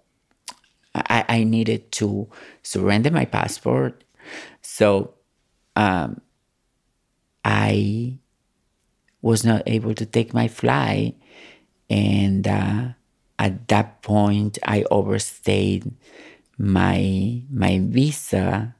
I, 0.95 1.23
I, 1.29 1.43
needed 1.43 1.91
to 1.93 2.27
surrender 2.63 3.11
my 3.11 3.25
passport. 3.25 4.03
So 4.61 5.13
um, 5.75 6.19
I 7.45 8.17
was 9.21 9.45
not 9.45 9.63
able 9.67 9.93
to 9.93 10.05
take 10.05 10.33
my 10.33 10.47
flight. 10.47 11.15
And 11.89 12.47
uh, 12.47 12.87
at 13.37 13.67
that 13.67 14.01
point, 14.01 14.57
I 14.63 14.83
overstayed 14.91 15.91
my 16.57 17.41
my 17.49 17.79
visa. 17.81 18.75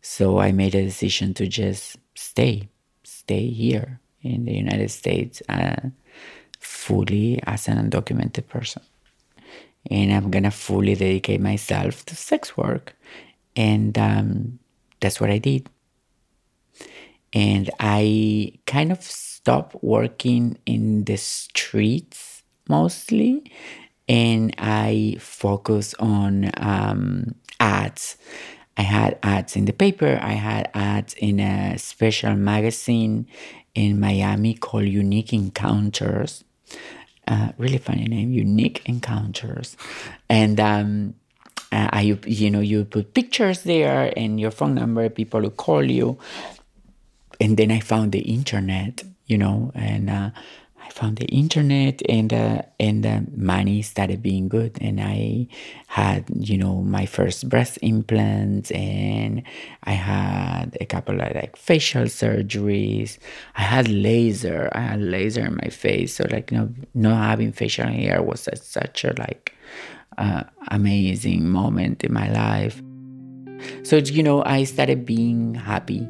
So 0.00 0.38
I 0.38 0.52
made 0.52 0.74
a 0.74 0.82
decision 0.82 1.34
to 1.34 1.46
just 1.46 1.96
stay, 2.14 2.70
stay 3.04 3.50
here 3.50 4.00
in 4.22 4.46
the 4.46 4.54
United 4.54 4.90
States 4.90 5.42
uh, 5.48 5.90
fully 6.88 7.38
as 7.46 7.68
an 7.68 7.76
undocumented 7.76 8.48
person. 8.48 8.82
And 9.90 10.10
I'm 10.10 10.30
gonna 10.30 10.50
fully 10.50 10.94
dedicate 10.94 11.40
myself 11.40 12.04
to 12.06 12.16
sex 12.16 12.56
work. 12.56 12.96
And 13.54 13.98
um, 13.98 14.58
that's 15.00 15.20
what 15.20 15.30
I 15.30 15.36
did. 15.36 15.68
And 17.34 17.68
I 17.78 18.54
kind 18.64 18.90
of 18.90 19.02
stopped 19.02 19.76
working 19.82 20.56
in 20.64 21.04
the 21.04 21.18
streets 21.18 22.42
mostly. 22.68 23.52
And 24.08 24.54
I 24.56 25.16
focus 25.18 25.94
on 25.98 26.50
um, 26.56 27.34
ads. 27.60 28.16
I 28.78 28.82
had 28.82 29.18
ads 29.22 29.56
in 29.56 29.66
the 29.66 29.72
paper, 29.72 30.18
I 30.22 30.32
had 30.32 30.70
ads 30.72 31.12
in 31.14 31.40
a 31.40 31.76
special 31.76 32.34
magazine 32.36 33.26
in 33.74 34.00
Miami 34.00 34.54
called 34.54 34.86
Unique 34.86 35.32
Encounters. 35.32 36.44
Uh, 37.26 37.52
really 37.58 37.78
funny 37.78 38.04
name, 38.04 38.32
Unique 38.32 38.82
Encounters. 38.86 39.76
And 40.30 40.58
um, 40.58 41.14
uh, 41.70 41.90
I, 41.92 42.18
you 42.24 42.50
know, 42.50 42.60
you 42.60 42.84
put 42.84 43.12
pictures 43.12 43.62
there 43.64 44.12
and 44.16 44.40
your 44.40 44.50
phone 44.50 44.74
number, 44.74 45.08
people 45.10 45.42
will 45.42 45.50
call 45.50 45.84
you. 45.84 46.18
And 47.38 47.56
then 47.56 47.70
I 47.70 47.80
found 47.80 48.12
the 48.12 48.20
internet, 48.20 49.04
you 49.26 49.36
know, 49.36 49.70
and 49.74 50.08
uh, 50.08 50.30
I 50.88 50.90
found 50.90 51.18
the 51.18 51.26
internet 51.26 52.00
and 52.08 52.32
uh, 52.32 52.62
and 52.80 53.04
uh, 53.04 53.20
money 53.36 53.82
started 53.82 54.22
being 54.22 54.48
good. 54.48 54.78
And 54.80 55.00
I 55.00 55.46
had 55.86 56.24
you 56.34 56.56
know 56.56 56.80
my 56.82 57.04
first 57.04 57.48
breast 57.48 57.78
implants 57.82 58.70
and 58.70 59.42
I 59.84 59.92
had 59.92 60.78
a 60.80 60.86
couple 60.86 61.20
of 61.20 61.34
like 61.34 61.56
facial 61.56 62.04
surgeries. 62.04 63.18
I 63.56 63.62
had 63.62 63.88
laser 63.88 64.70
I 64.72 64.80
had 64.80 65.02
laser 65.02 65.44
in 65.44 65.56
my 65.62 65.68
face. 65.68 66.16
So 66.16 66.24
like 66.30 66.50
you 66.50 66.58
know 66.58 66.74
not 66.94 67.22
having 67.22 67.52
facial 67.52 67.88
hair 67.88 68.22
was 68.22 68.48
a, 68.48 68.56
such 68.56 69.04
a 69.04 69.12
like 69.18 69.54
uh, 70.16 70.44
amazing 70.68 71.50
moment 71.50 72.02
in 72.02 72.14
my 72.14 72.30
life. 72.30 72.80
So 73.82 73.96
you 73.96 74.22
know 74.22 74.42
I 74.42 74.64
started 74.64 75.04
being 75.04 75.54
happy 75.54 76.08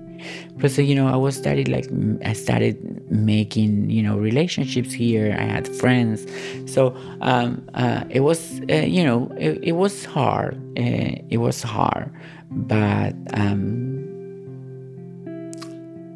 Plus, 0.58 0.78
you 0.78 0.94
know, 0.94 1.06
I 1.08 1.16
was 1.16 1.36
started 1.36 1.68
like 1.68 1.86
I 2.24 2.32
started 2.32 2.76
making 3.10 3.90
you 3.90 4.02
know 4.02 4.16
relationships 4.16 4.92
here. 4.92 5.36
I 5.38 5.44
had 5.44 5.68
friends, 5.68 6.26
so 6.66 6.96
um, 7.20 7.66
uh, 7.74 8.04
it 8.10 8.20
was 8.20 8.60
uh, 8.70 8.74
you 8.74 9.04
know 9.04 9.30
it, 9.38 9.58
it 9.62 9.72
was 9.72 10.04
hard. 10.04 10.56
Uh, 10.78 11.16
it 11.30 11.38
was 11.38 11.62
hard, 11.62 12.12
but 12.50 13.14
um, 13.34 14.04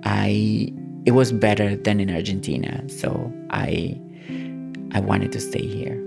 I 0.05 0.73
it 1.05 1.13
was 1.13 1.33
better 1.33 1.77
than 1.77 2.01
in 2.01 2.11
Argentina. 2.11 2.89
So 2.89 3.33
I 3.51 3.99
I 4.93 5.01
wanted 5.01 5.33
to 5.33 5.41
stay 5.41 5.67
here. 5.67 6.03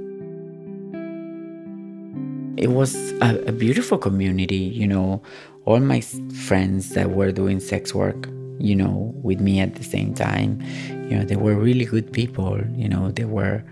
it 2.58 2.72
was 2.72 2.96
a, 3.22 3.38
a 3.48 3.52
beautiful 3.52 3.98
community, 3.98 4.56
you 4.56 4.88
know, 4.88 5.22
all 5.66 5.80
my 5.80 6.02
friends 6.02 6.90
that 6.90 7.12
were 7.12 7.32
doing 7.32 7.60
sex 7.60 7.94
work, 7.94 8.28
you 8.60 8.76
know, 8.76 9.14
with 9.22 9.40
me 9.40 9.60
at 9.60 9.76
the 9.76 9.84
same 9.84 10.14
time, 10.14 10.62
you 11.10 11.18
know, 11.18 11.26
they 11.26 11.36
were 11.36 11.56
really 11.56 11.86
good 11.86 12.12
people, 12.12 12.60
you 12.76 12.88
know, 12.88 13.12
they 13.12 13.26
were 13.26 13.64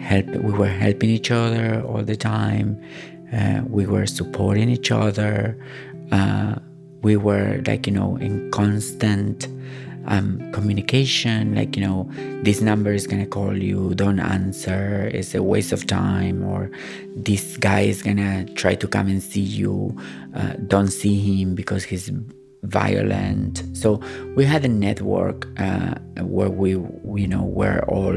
help 0.00 0.26
we 0.26 0.52
were 0.52 0.68
helping 0.68 1.10
each 1.10 1.30
other 1.30 1.82
all 1.82 2.02
the 2.02 2.16
time. 2.16 2.80
Uh, 3.32 3.62
we 3.68 3.86
were 3.86 4.06
supporting 4.06 4.68
each 4.68 4.90
other. 4.90 5.56
Uh, 6.12 6.54
we 7.02 7.16
were 7.16 7.62
like, 7.66 7.86
you 7.86 7.92
know, 7.92 8.16
in 8.16 8.50
constant 8.50 9.48
um, 10.06 10.52
communication 10.52 11.54
like 11.54 11.76
you 11.76 11.82
know 11.82 12.08
this 12.42 12.60
number 12.60 12.92
is 12.92 13.06
gonna 13.06 13.26
call 13.26 13.56
you 13.56 13.94
don't 13.94 14.20
answer 14.20 15.10
it's 15.12 15.34
a 15.34 15.42
waste 15.42 15.72
of 15.72 15.86
time 15.86 16.44
or 16.44 16.70
this 17.16 17.56
guy 17.56 17.80
is 17.80 18.02
gonna 18.02 18.44
try 18.54 18.74
to 18.74 18.86
come 18.86 19.08
and 19.08 19.22
see 19.22 19.40
you 19.40 19.96
uh, 20.34 20.52
don't 20.66 20.88
see 20.88 21.18
him 21.18 21.54
because 21.54 21.84
he's 21.84 22.10
violent. 22.66 23.62
So 23.74 24.00
we 24.34 24.44
had 24.44 24.64
a 24.64 24.68
network 24.68 25.46
uh, 25.58 25.94
where 26.20 26.50
we 26.50 26.70
you 26.70 27.26
know 27.28 27.44
were 27.44 27.84
all 27.88 28.16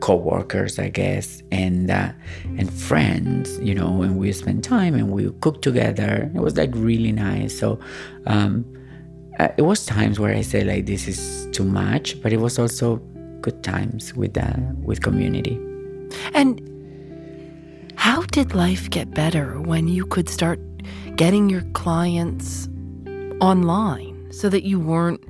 co-workers 0.00 0.78
i 0.78 0.88
guess 0.88 1.42
and 1.52 1.90
uh, 1.90 2.10
and 2.56 2.72
friends 2.72 3.58
you 3.58 3.74
know 3.74 4.00
and 4.00 4.16
we 4.16 4.32
spent 4.32 4.64
time 4.64 4.94
and 4.94 5.10
we 5.10 5.30
cooked 5.40 5.62
together. 5.62 6.30
It 6.34 6.40
was 6.40 6.56
like 6.56 6.70
really 6.74 7.12
nice. 7.12 7.58
So 7.58 7.78
um, 8.26 8.64
uh, 9.40 9.48
it 9.56 9.62
was 9.62 9.86
times 9.86 10.20
where 10.20 10.34
I 10.34 10.42
say 10.42 10.64
like 10.64 10.84
this 10.84 11.08
is 11.08 11.48
too 11.52 11.64
much, 11.64 12.20
but 12.22 12.32
it 12.32 12.40
was 12.40 12.58
also 12.58 12.96
good 13.40 13.62
times 13.62 14.14
with 14.14 14.36
uh, 14.36 14.52
with 14.82 15.00
community. 15.00 15.58
And 16.34 16.60
how 17.96 18.22
did 18.22 18.54
life 18.54 18.90
get 18.90 19.12
better 19.12 19.58
when 19.60 19.88
you 19.88 20.04
could 20.04 20.28
start 20.28 20.60
getting 21.16 21.48
your 21.48 21.62
clients 21.72 22.68
online 23.40 24.30
so 24.30 24.50
that 24.50 24.64
you 24.64 24.78
weren't 24.78 25.24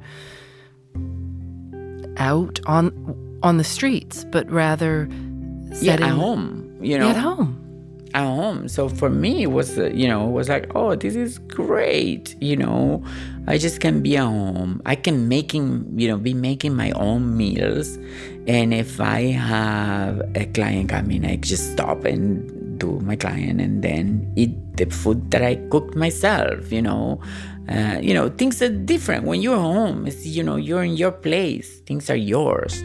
out 2.16 2.58
on 2.66 2.90
on 3.44 3.58
the 3.58 3.64
streets, 3.64 4.24
but 4.24 4.50
rather 4.50 5.08
yeah, 5.80 5.92
at 5.92 6.00
home, 6.00 6.78
you 6.82 6.98
know, 6.98 7.08
at 7.08 7.16
home 7.16 7.59
at 8.14 8.24
home. 8.24 8.68
So 8.68 8.88
for 8.88 9.10
me, 9.10 9.42
it 9.42 9.52
was, 9.52 9.78
uh, 9.78 9.90
you 9.92 10.08
know, 10.08 10.28
it 10.28 10.32
was 10.32 10.48
like, 10.48 10.70
oh, 10.74 10.94
this 10.94 11.14
is 11.14 11.38
great. 11.38 12.36
You 12.40 12.56
know, 12.56 13.04
I 13.46 13.58
just 13.58 13.80
can 13.80 14.02
be 14.02 14.16
at 14.16 14.24
home. 14.24 14.82
I 14.86 14.94
can 14.94 15.28
making, 15.28 15.98
you 15.98 16.08
know, 16.08 16.18
be 16.18 16.34
making 16.34 16.74
my 16.74 16.90
own 16.92 17.36
meals. 17.36 17.98
And 18.46 18.74
if 18.74 19.00
I 19.00 19.22
have 19.32 20.20
a 20.34 20.46
client 20.46 20.88
coming, 20.90 21.24
I 21.24 21.36
just 21.36 21.72
stop 21.72 22.04
and 22.04 22.78
do 22.78 22.98
my 23.00 23.14
client 23.14 23.60
and 23.60 23.82
then 23.82 24.32
eat 24.36 24.54
the 24.76 24.86
food 24.86 25.30
that 25.30 25.42
I 25.42 25.56
cooked 25.70 25.94
myself, 25.94 26.72
you 26.72 26.82
know. 26.82 27.20
Uh, 27.68 28.00
you 28.02 28.12
know, 28.12 28.28
things 28.28 28.60
are 28.62 28.68
different 28.68 29.24
when 29.24 29.40
you're 29.40 29.56
home. 29.56 30.06
It's, 30.06 30.26
you 30.26 30.42
know, 30.42 30.56
you're 30.56 30.82
in 30.82 30.96
your 30.96 31.12
place. 31.12 31.80
Things 31.80 32.10
are 32.10 32.16
yours. 32.16 32.82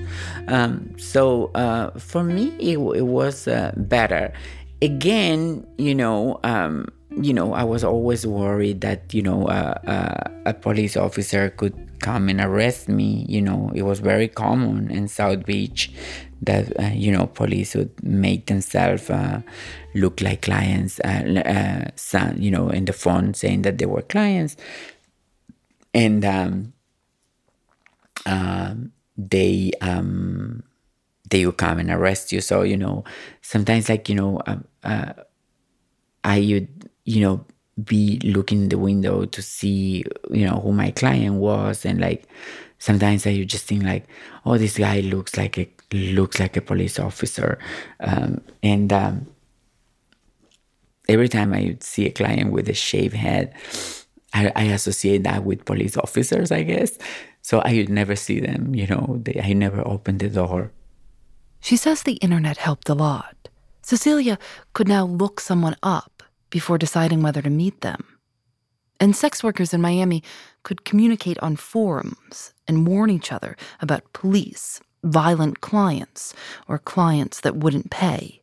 Um, 0.47 0.93
so 0.99 1.49
uh, 1.55 1.97
for 1.97 2.23
me, 2.23 2.49
it, 2.59 2.77
it 2.77 3.07
was 3.07 3.47
uh, 3.47 3.71
better 3.75 4.31
again, 4.85 5.65
you 5.77 5.95
know, 5.95 6.39
um, 6.43 6.87
you 7.09 7.33
know, 7.33 7.53
I 7.53 7.63
was 7.63 7.83
always 7.83 8.25
worried 8.25 8.81
that 8.81 9.13
you 9.13 9.21
know 9.21 9.47
uh, 9.47 9.79
uh, 9.87 10.29
a 10.45 10.53
police 10.53 10.95
officer 10.95 11.49
could 11.49 11.75
come 11.99 12.29
and 12.29 12.39
arrest 12.39 12.87
me. 12.87 13.25
You 13.27 13.41
know, 13.41 13.71
it 13.73 13.81
was 13.81 13.99
very 13.99 14.27
common 14.27 14.91
in 14.91 15.07
South 15.07 15.45
Beach 15.45 15.91
that 16.41 16.77
uh, 16.79 16.93
you 16.93 17.11
know 17.11 17.27
police 17.27 17.73
would 17.75 17.91
make 18.03 18.45
themselves 18.45 19.09
uh, 19.09 19.41
look 19.95 20.21
like 20.21 20.43
clients. 20.43 20.99
Uh, 20.99 21.91
uh, 22.13 22.33
you 22.37 22.51
know, 22.51 22.69
in 22.69 22.85
the 22.85 22.93
phone 22.93 23.33
saying 23.33 23.63
that 23.63 23.77
they 23.77 23.85
were 23.85 24.03
clients, 24.03 24.55
and 25.93 26.23
um, 26.23 26.73
um 28.25 28.91
they 29.17 29.71
um, 29.81 30.63
they 31.29 31.45
will 31.45 31.53
come 31.53 31.79
and 31.79 31.89
arrest 31.89 32.31
you. 32.31 32.41
So 32.41 32.61
you 32.61 32.77
know, 32.77 33.03
sometimes 33.41 33.89
like 33.89 34.09
you 34.09 34.15
know, 34.15 34.41
uh, 34.47 34.57
uh, 34.85 35.13
I 36.23 36.39
would 36.39 36.89
you 37.05 37.21
know 37.21 37.45
be 37.83 38.19
looking 38.23 38.63
in 38.63 38.69
the 38.69 38.77
window 38.77 39.25
to 39.25 39.41
see 39.41 40.05
you 40.31 40.45
know 40.45 40.59
who 40.63 40.71
my 40.71 40.91
client 40.91 41.35
was, 41.35 41.85
and 41.85 41.99
like 41.99 42.27
sometimes 42.79 43.27
I 43.27 43.33
would 43.33 43.49
just 43.49 43.65
think 43.65 43.83
like, 43.83 44.05
oh, 44.45 44.57
this 44.57 44.77
guy 44.77 45.01
looks 45.01 45.37
like 45.37 45.57
a 45.57 45.69
looks 45.91 46.39
like 46.39 46.57
a 46.57 46.61
police 46.61 46.99
officer, 46.99 47.59
um, 47.99 48.41
and 48.63 48.91
um, 48.93 49.27
every 51.07 51.29
time 51.29 51.53
I 51.53 51.63
would 51.63 51.83
see 51.83 52.05
a 52.05 52.11
client 52.11 52.51
with 52.51 52.69
a 52.69 52.73
shaved 52.73 53.15
head. 53.15 53.53
I, 54.33 54.51
I 54.53 54.63
associate 54.63 55.23
that 55.23 55.45
with 55.45 55.63
police 55.63 55.95
officers, 55.95 56.51
I 56.51 56.63
guess. 56.63 56.97
So 57.41 57.59
I 57.59 57.75
would 57.75 57.87
never 57.87 58.17
see 58.17 58.41
them, 58.41 58.75
you 58.75 58.85
know. 58.85 59.21
They, 59.23 59.39
I 59.41 59.53
never 59.53 59.81
opened 59.87 60.19
the 60.19 60.27
door 60.27 60.73
she 61.65 61.77
says 61.77 62.03
the 62.03 62.21
internet 62.21 62.57
helped 62.57 62.89
a 62.89 62.93
lot. 62.93 63.49
Cecilia 63.85 64.39
could 64.73 64.87
now 64.87 65.05
look 65.05 65.39
someone 65.39 65.75
up 65.83 66.23
before 66.49 66.79
deciding 66.79 67.21
whether 67.21 67.43
to 67.43 67.51
meet 67.51 67.81
them. 67.81 68.03
And 68.99 69.15
sex 69.15 69.43
workers 69.43 69.75
in 69.75 69.81
Miami 69.81 70.23
could 70.63 70.85
communicate 70.85 71.37
on 71.37 71.55
forums 71.55 72.51
and 72.67 72.87
warn 72.87 73.11
each 73.11 73.31
other 73.31 73.55
about 73.81 74.11
police, 74.11 74.81
violent 75.03 75.61
clients, 75.61 76.33
or 76.67 76.79
clients 76.79 77.41
that 77.41 77.57
wouldn't 77.57 77.91
pay. 77.91 78.41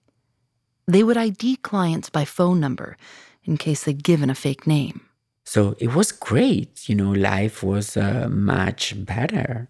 They 0.87 1.02
would 1.02 1.16
ID 1.16 1.57
clients 1.57 2.09
by 2.09 2.24
phone 2.24 2.61
number 2.61 2.96
in 3.42 3.57
case 3.57 3.83
they'd 3.83 4.05
given 4.05 4.31
a 4.31 4.37
fake 4.37 4.64
name. 4.64 5.00
So 5.42 5.74
it 5.81 5.92
was 5.92 6.12
great. 6.12 6.88
You 6.88 6.94
know, 6.94 7.11
life 7.11 7.64
was 7.64 7.96
uh, 7.96 8.28
much 8.31 9.05
better. 9.05 9.68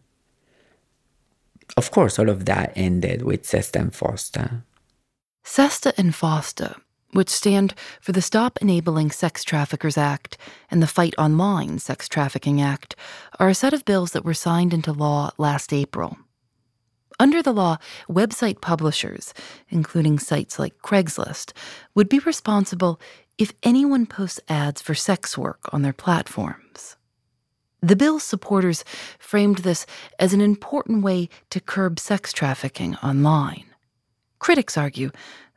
Of 1.78 1.90
course, 1.90 2.18
all 2.18 2.28
of 2.28 2.44
that 2.44 2.74
ended 2.76 3.22
with 3.22 3.44
SESTA 3.46 3.90
FOSTA. 3.90 4.64
SESTA 5.44 5.92
and 5.98 6.14
FOSTA, 6.14 6.80
which 7.12 7.28
stand 7.28 7.74
for 8.00 8.12
the 8.12 8.22
Stop 8.22 8.58
Enabling 8.62 9.10
Sex 9.10 9.44
Traffickers 9.44 9.98
Act 9.98 10.38
and 10.70 10.82
the 10.82 10.86
Fight 10.86 11.14
Online 11.18 11.78
Sex 11.78 12.08
Trafficking 12.08 12.60
Act, 12.60 12.94
are 13.38 13.48
a 13.48 13.54
set 13.54 13.74
of 13.74 13.84
bills 13.84 14.12
that 14.12 14.24
were 14.24 14.34
signed 14.34 14.72
into 14.72 14.92
law 14.92 15.30
last 15.38 15.72
April. 15.72 16.16
Under 17.18 17.42
the 17.42 17.52
law, 17.52 17.78
website 18.08 18.60
publishers, 18.60 19.34
including 19.68 20.18
sites 20.18 20.58
like 20.58 20.78
Craigslist, 20.78 21.52
would 21.94 22.08
be 22.08 22.20
responsible 22.20 23.00
if 23.36 23.52
anyone 23.62 24.06
posts 24.06 24.40
ads 24.48 24.80
for 24.80 24.94
sex 24.94 25.36
work 25.36 25.68
on 25.72 25.82
their 25.82 25.92
platforms. 25.92 26.96
The 27.80 27.96
bill's 27.96 28.22
supporters 28.22 28.84
framed 29.18 29.58
this 29.58 29.86
as 30.18 30.32
an 30.32 30.40
important 30.40 31.02
way 31.02 31.28
to 31.50 31.60
curb 31.60 31.98
sex 31.98 32.32
trafficking 32.32 32.94
online. 32.96 33.71
Critics 34.42 34.76
argue 34.76 35.12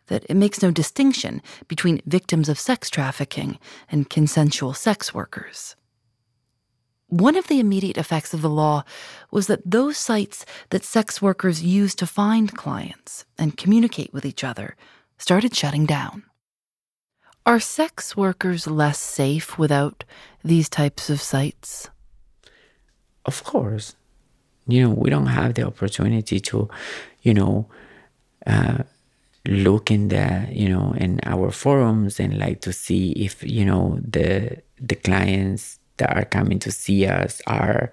that 0.07 0.23
it 0.29 0.35
makes 0.35 0.61
no 0.61 0.69
distinction 0.69 1.41
between 1.67 2.03
victims 2.05 2.47
of 2.47 2.59
sex 2.59 2.91
trafficking 2.91 3.57
and 3.91 4.07
consensual 4.07 4.75
sex 4.75 5.11
workers. 5.11 5.75
One 7.07 7.35
of 7.35 7.47
the 7.47 7.59
immediate 7.59 7.97
effects 7.97 8.31
of 8.31 8.43
the 8.43 8.49
law 8.49 8.83
was 9.31 9.47
that 9.47 9.65
those 9.65 9.97
sites 9.97 10.45
that 10.69 10.83
sex 10.83 11.19
workers 11.19 11.63
use 11.63 11.95
to 11.95 12.05
find 12.05 12.55
clients 12.55 13.25
and 13.39 13.57
communicate 13.57 14.13
with 14.13 14.23
each 14.23 14.43
other 14.43 14.75
started 15.17 15.55
shutting 15.55 15.87
down. 15.87 16.21
Are 17.43 17.59
sex 17.59 18.15
workers 18.15 18.67
less 18.67 18.99
safe 18.99 19.57
without 19.57 20.03
these 20.43 20.69
types 20.69 21.09
of 21.09 21.19
sites? 21.19 21.89
of 23.25 23.43
course 23.43 23.95
you 24.67 24.83
know 24.83 24.93
we 24.93 25.09
don't 25.09 25.33
have 25.39 25.55
the 25.55 25.63
opportunity 25.63 26.39
to 26.39 26.69
you 27.23 27.33
know 27.33 27.67
uh, 28.45 28.83
look 29.47 29.91
in 29.91 30.07
the 30.09 30.47
you 30.51 30.67
know 30.67 30.93
in 30.97 31.19
our 31.23 31.51
forums 31.51 32.19
and 32.19 32.37
like 32.37 32.61
to 32.61 32.73
see 32.73 33.11
if 33.11 33.43
you 33.43 33.63
know 33.65 33.99
the 34.01 34.61
the 34.79 34.95
clients 34.95 35.79
that 35.97 36.15
are 36.15 36.25
coming 36.25 36.59
to 36.59 36.71
see 36.71 37.05
us 37.05 37.41
are 37.47 37.91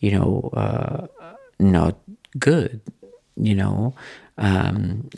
you 0.00 0.10
know 0.10 0.50
uh, 0.52 1.06
not 1.58 1.98
good 2.38 2.80
you 3.36 3.54
know 3.54 3.94
um, 4.42 5.08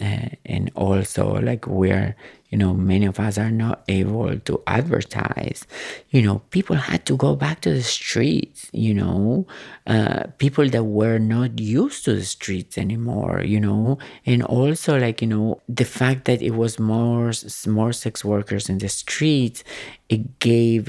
and 0.45 0.71
also 0.75 1.41
like 1.41 1.67
we're 1.67 2.15
you 2.51 2.59
know 2.59 2.75
many 2.75 3.07
of 3.07 3.19
us 3.19 3.39
are 3.39 3.51
not 3.51 3.83
able 3.89 4.39
to 4.39 4.63
advertise. 4.67 5.67
You 6.11 6.23
know 6.23 6.39
people 6.51 6.77
had 6.77 7.07
to 7.07 7.17
go 7.17 7.35
back 7.35 7.61
to 7.63 7.71
the 7.73 7.83
streets 7.83 8.69
you 8.73 8.95
know? 8.95 9.47
Uh, 9.87 10.25
people 10.39 10.69
that 10.69 10.85
were 10.85 11.19
not 11.19 11.59
used 11.59 12.05
to 12.05 12.15
the 12.15 12.25
streets 12.25 12.77
anymore 12.79 13.43
you 13.43 13.59
know? 13.61 13.99
And 14.27 14.43
also 14.43 14.99
like 14.99 15.23
you 15.23 15.29
know 15.29 15.61
the 15.69 15.85
fact 15.85 16.27
that 16.27 16.43
it 16.43 16.53
was 16.53 16.79
more 16.79 17.33
more 17.67 17.93
sex 17.93 18.25
workers 18.25 18.69
in 18.69 18.79
the 18.79 18.89
streets 18.89 19.65
it 20.09 20.39
gave 20.39 20.89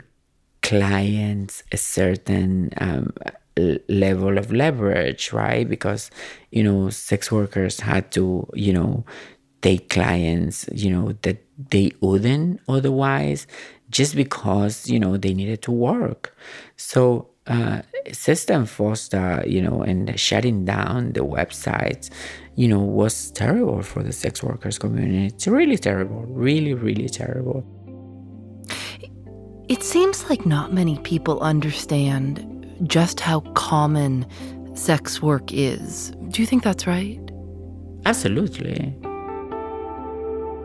clients 0.61 1.63
a 1.71 1.77
certain 1.77 2.71
um, 2.77 3.13
level 3.87 4.37
of 4.37 4.51
leverage, 4.51 5.31
right? 5.31 5.67
Because, 5.67 6.11
you 6.51 6.63
know, 6.63 6.89
sex 6.89 7.31
workers 7.31 7.79
had 7.79 8.11
to, 8.11 8.47
you 8.53 8.73
know, 8.73 9.05
take 9.61 9.89
clients, 9.89 10.69
you 10.71 10.91
know, 10.91 11.13
that 11.21 11.43
they 11.71 11.91
wouldn't 12.01 12.59
otherwise 12.67 13.47
just 13.89 14.15
because, 14.15 14.89
you 14.89 14.99
know, 14.99 15.17
they 15.17 15.33
needed 15.33 15.61
to 15.63 15.71
work. 15.71 16.35
So 16.75 17.29
uh, 17.47 17.81
SESTA 18.11 18.53
FOSTA, 18.65 19.47
you 19.47 19.61
know, 19.61 19.81
and 19.81 20.19
shutting 20.19 20.65
down 20.65 21.13
the 21.13 21.21
websites, 21.21 22.09
you 22.55 22.67
know, 22.67 22.79
was 22.79 23.31
terrible 23.31 23.81
for 23.81 24.03
the 24.03 24.11
sex 24.11 24.43
workers 24.43 24.77
community. 24.77 25.27
It's 25.27 25.47
really 25.47 25.77
terrible, 25.77 26.23
really, 26.27 26.73
really 26.73 27.09
terrible. 27.09 27.63
It 29.67 29.81
seems 29.81 30.29
like 30.29 30.45
not 30.45 30.73
many 30.73 30.97
people 30.99 31.39
understand 31.39 32.54
just 32.83 33.19
how 33.19 33.41
common 33.53 34.25
sex 34.75 35.21
work 35.21 35.53
is. 35.53 36.11
Do 36.29 36.41
you 36.41 36.45
think 36.45 36.63
that's 36.63 36.85
right? 36.88 37.19
Absolutely. 38.05 38.95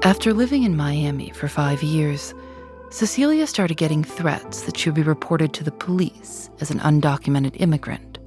After 0.02 0.32
living 0.32 0.62
in 0.62 0.76
Miami 0.76 1.30
for 1.30 1.48
five 1.48 1.82
years, 1.82 2.34
Cecilia 2.90 3.46
started 3.46 3.76
getting 3.76 4.02
threats 4.02 4.62
that 4.62 4.76
she 4.76 4.88
would 4.88 4.96
be 4.96 5.02
reported 5.02 5.52
to 5.54 5.64
the 5.64 5.70
police 5.70 6.50
as 6.60 6.70
an 6.70 6.80
undocumented 6.80 7.56
immigrant. 7.60 8.18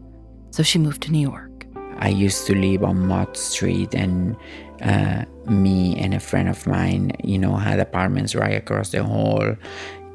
So 0.51 0.63
she 0.63 0.79
moved 0.79 1.01
to 1.03 1.11
New 1.11 1.19
York. 1.19 1.65
I 1.97 2.09
used 2.09 2.47
to 2.47 2.55
live 2.55 2.83
on 2.83 3.07
Mott 3.07 3.35
Street, 3.37 3.93
and 3.93 4.37
uh, 4.81 5.25
me 5.47 5.97
and 5.97 6.13
a 6.13 6.19
friend 6.19 6.47
of 6.47 6.65
mine, 6.67 7.11
you 7.23 7.37
know, 7.37 7.55
had 7.55 7.79
apartments 7.79 8.35
right 8.35 8.55
across 8.55 8.91
the 8.91 9.03
hall. 9.03 9.55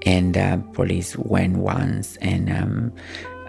And 0.07 0.37
uh, 0.37 0.59
police 0.73 1.17
went 1.17 1.57
once, 1.59 2.17
and 2.17 2.51
um, 2.51 2.93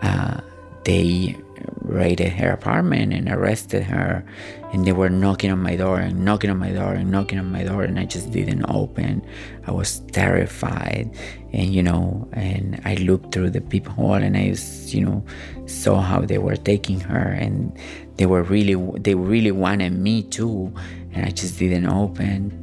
uh, 0.02 0.42
they 0.84 1.38
raided 1.82 2.32
her 2.34 2.52
apartment 2.52 3.14
and 3.14 3.28
arrested 3.30 3.84
her 3.84 4.24
and 4.72 4.86
they 4.86 4.92
were 4.92 5.10
knocking 5.10 5.52
on 5.52 5.60
my 5.60 5.76
door 5.76 6.00
and 6.00 6.24
knocking 6.24 6.50
on 6.50 6.58
my 6.58 6.72
door 6.72 6.94
and 6.94 7.12
knocking 7.12 7.40
on 7.40 7.52
my 7.52 7.64
door 7.64 7.84
and 7.84 8.00
i 8.00 8.06
just 8.06 8.32
didn't 8.32 8.64
open. 8.70 9.26
I 9.68 9.72
was 9.72 10.00
terrified 10.12 11.12
and 11.54 11.74
you 11.74 11.84
know 11.84 12.28
and 12.34 12.80
i 12.86 12.96
looked 12.96 13.34
through 13.34 13.50
the 13.52 13.62
peephole 13.62 14.14
and 14.14 14.38
i 14.38 14.56
you 14.86 15.02
know 15.02 15.26
saw 15.66 16.02
how 16.02 16.22
they 16.22 16.38
were 16.38 16.56
taking 16.56 17.00
her 17.00 17.30
and 17.30 17.78
they 18.16 18.26
were 18.26 18.44
really 18.44 18.76
they 19.00 19.16
really 19.16 19.52
wanted 19.52 19.94
me 19.94 20.24
too 20.24 20.74
and 21.14 21.26
i 21.26 21.30
just 21.30 21.60
didn't 21.60 21.88
open. 21.88 22.56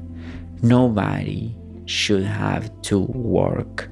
Nobody 0.62 1.54
should 1.84 2.24
have 2.24 2.70
to 2.82 2.98
work 2.98 3.88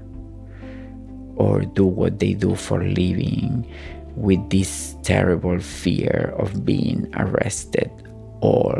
or 1.36 1.62
do 1.62 1.84
what 1.86 2.18
they 2.18 2.34
do 2.34 2.54
for 2.54 2.82
living 2.82 3.66
with 4.16 4.50
this 4.50 4.96
terrible 5.02 5.58
fear 5.58 6.34
of 6.38 6.64
being 6.64 7.12
arrested 7.16 7.90
all 8.40 8.78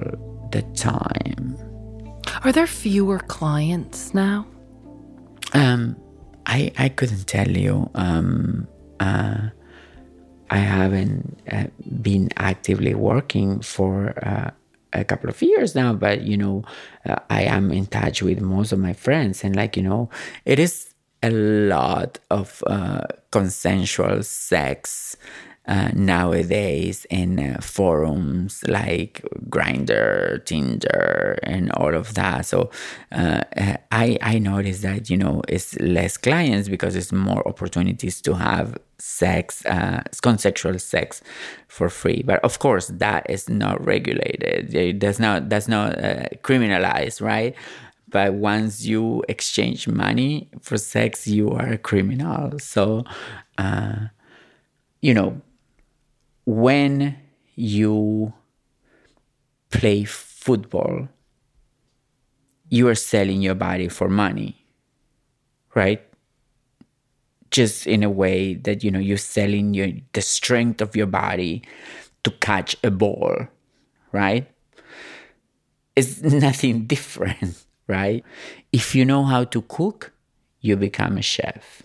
the 0.53 0.63
time. 0.75 1.57
Are 2.45 2.53
there 2.53 2.67
fewer 2.67 3.19
clients 3.19 4.15
now? 4.15 4.47
Um, 5.53 5.97
I 6.47 6.73
I 6.79 6.89
couldn't 6.89 7.27
tell 7.27 7.51
you. 7.51 7.91
Um, 7.95 8.69
uh, 9.01 9.49
I 10.51 10.59
haven't 10.59 11.41
uh, 11.51 11.67
been 12.03 12.29
actively 12.37 12.95
working 12.95 13.61
for 13.61 14.15
uh, 14.25 14.51
a 14.93 15.05
couple 15.05 15.31
of 15.31 15.41
years 15.43 15.75
now, 15.75 15.93
but 15.93 16.23
you 16.23 16.37
know, 16.37 16.65
uh, 17.07 17.17
I 17.31 17.43
am 17.43 17.73
in 17.73 17.87
touch 17.87 18.23
with 18.23 18.41
most 18.41 18.73
of 18.73 18.79
my 18.79 18.93
friends, 18.93 19.43
and 19.43 19.57
like 19.57 19.77
you 19.77 19.83
know, 19.83 20.11
it 20.45 20.59
is 20.59 20.94
a 21.25 21.31
lot 21.31 22.19
of 22.31 22.63
uh, 22.67 23.03
consensual 23.33 24.23
sex 24.23 25.17
uh, 25.67 25.91
nowadays 25.95 27.07
in 27.09 27.41
uh, 27.41 27.59
forums 27.63 28.63
like 28.69 29.23
Grindr, 29.49 30.45
Tinder, 30.45 31.39
and 31.43 31.73
all 31.73 31.95
of 31.95 32.13
that. 32.15 32.45
So 32.45 32.71
uh, 33.11 33.41
I 33.91 34.19
I 34.21 34.39
noticed 34.39 34.83
that 34.83 35.09
you 35.09 35.17
know 35.17 35.41
it's 35.49 35.75
less 35.81 36.19
clients 36.19 36.69
because 36.69 36.95
it's 36.97 37.13
more 37.13 37.47
opportunities 37.49 38.21
to 38.23 38.35
have 38.35 38.77
sex, 38.99 39.65
uh, 39.65 40.03
consensual 40.23 40.79
sex, 40.79 41.23
for 41.69 41.89
free. 41.89 42.23
But 42.27 42.45
of 42.45 42.59
course, 42.59 42.89
that 42.89 43.29
is 43.31 43.49
not 43.49 43.83
regulated. 43.85 44.75
It 44.75 44.99
does 44.99 45.19
not 45.19 45.49
that's 45.49 45.69
not 45.69 45.99
uh, 45.99 46.29
criminalized, 46.43 47.23
right? 47.23 47.55
But 48.15 48.35
once 48.35 48.85
you 48.85 49.25
exchange 49.29 49.89
money 49.89 50.49
for 50.61 50.79
sex, 50.79 51.27
you 51.27 51.51
are 51.51 51.73
a 51.73 51.77
criminal. 51.77 52.57
So, 52.61 53.03
uh, 53.59 54.07
you 55.03 55.13
know, 55.13 55.43
when 56.47 57.17
you 57.57 58.33
play 59.71 60.05
football, 60.05 61.09
you 62.69 62.87
are 62.87 62.95
selling 62.95 63.43
your 63.43 63.57
body 63.57 63.89
for 63.89 64.09
money, 64.09 64.65
right? 65.75 66.01
Just 67.51 67.85
in 67.85 68.05
a 68.05 68.11
way 68.11 68.55
that 68.55 68.85
you 68.85 68.93
know 68.93 69.01
you're 69.01 69.19
selling 69.19 69.75
your 69.75 69.89
the 70.13 70.23
strength 70.23 70.81
of 70.81 70.95
your 70.95 71.09
body 71.09 71.63
to 72.23 72.31
catch 72.31 72.77
a 72.85 72.93
ball, 72.93 73.49
right? 74.13 74.47
It's 75.97 76.23
nothing 76.23 76.87
different 76.87 77.64
right? 77.87 78.25
If 78.73 78.95
you 78.95 79.05
know 79.05 79.25
how 79.25 79.45
to 79.45 79.63
cook, 79.63 80.13
you 80.61 80.77
become 80.77 81.19
a 81.19 81.23
chef. 81.23 81.83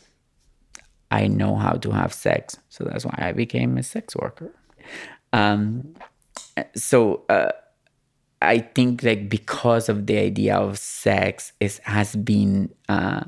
I 1.12 1.28
know 1.28 1.56
how 1.56 1.74
to 1.74 1.92
have 1.92 2.14
sex, 2.14 2.58
so 2.70 2.84
that's 2.84 3.06
why 3.06 3.16
I 3.18 3.32
became 3.32 3.78
a 3.78 3.84
sex 3.84 4.16
worker. 4.16 4.54
Um, 5.34 5.96
so 6.76 7.24
uh, 7.30 7.52
I 8.42 8.60
think 8.60 9.04
like 9.04 9.30
because 9.30 9.90
of 9.90 10.06
the 10.06 10.18
idea 10.18 10.56
of 10.56 10.78
sex 10.78 11.52
is 11.60 11.80
has 11.84 12.16
been 12.16 12.74
uh, 12.88 13.26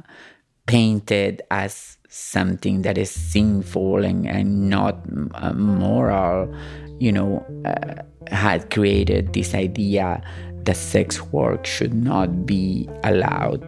painted 0.68 1.42
as 1.52 1.98
something 2.08 2.82
that 2.84 2.98
is 2.98 3.10
sinful 3.10 4.04
and, 4.04 4.28
and 4.28 4.70
not 4.70 5.00
uh, 5.34 5.54
moral, 5.54 6.54
you 7.00 7.12
know, 7.12 7.46
uh, 7.66 8.04
had 8.34 8.70
created 8.70 9.34
this 9.34 9.54
idea 9.54 10.22
that 10.66 10.76
sex 10.76 11.22
work 11.32 11.66
should 11.66 11.94
not 11.94 12.46
be 12.46 12.90
allowed. 13.04 13.68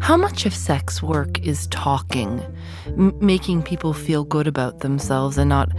How 0.00 0.16
much 0.16 0.46
of 0.46 0.54
sex 0.54 1.02
work 1.02 1.38
is 1.40 1.66
talking, 1.68 2.40
m- 2.86 3.16
making 3.20 3.62
people 3.62 3.92
feel 3.92 4.24
good 4.24 4.46
about 4.46 4.80
themselves 4.80 5.38
and 5.38 5.48
not 5.48 5.70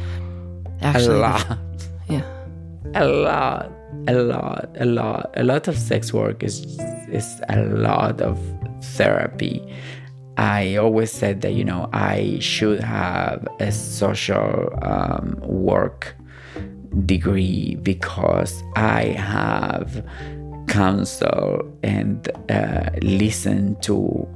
actually? 0.82 1.16
A 1.16 1.20
lot. 1.20 1.58
Yeah. 2.10 2.24
A 2.94 3.08
lot, 3.08 3.72
a 4.08 4.14
lot, 4.16 4.70
a 4.78 4.86
lot. 4.86 5.32
A 5.38 5.44
lot 5.44 5.68
of 5.70 5.78
sex 5.78 6.12
work 6.12 6.44
is 6.44 6.66
is 7.10 7.42
a 7.48 7.64
lot 7.64 8.20
of 8.20 8.38
therapy. 8.98 9.64
I 10.38 10.76
always 10.76 11.12
said 11.12 11.42
that 11.42 11.54
you 11.54 11.64
know 11.64 11.90
I 11.94 12.40
should 12.42 12.82
have 12.82 13.48
a 13.60 13.72
social 13.72 14.74
um, 14.82 15.40
work 15.42 16.16
degree 17.06 17.76
because 17.82 18.64
I 18.76 19.04
have 19.18 20.06
counsel 20.68 21.70
and 21.84 22.30
uh, 22.50 22.90
listened 23.02 23.82
to 23.84 24.28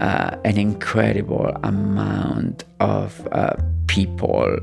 uh, 0.00 0.36
an 0.44 0.58
incredible 0.58 1.56
amount 1.62 2.64
of 2.80 3.26
uh, 3.32 3.56
people, 3.86 4.58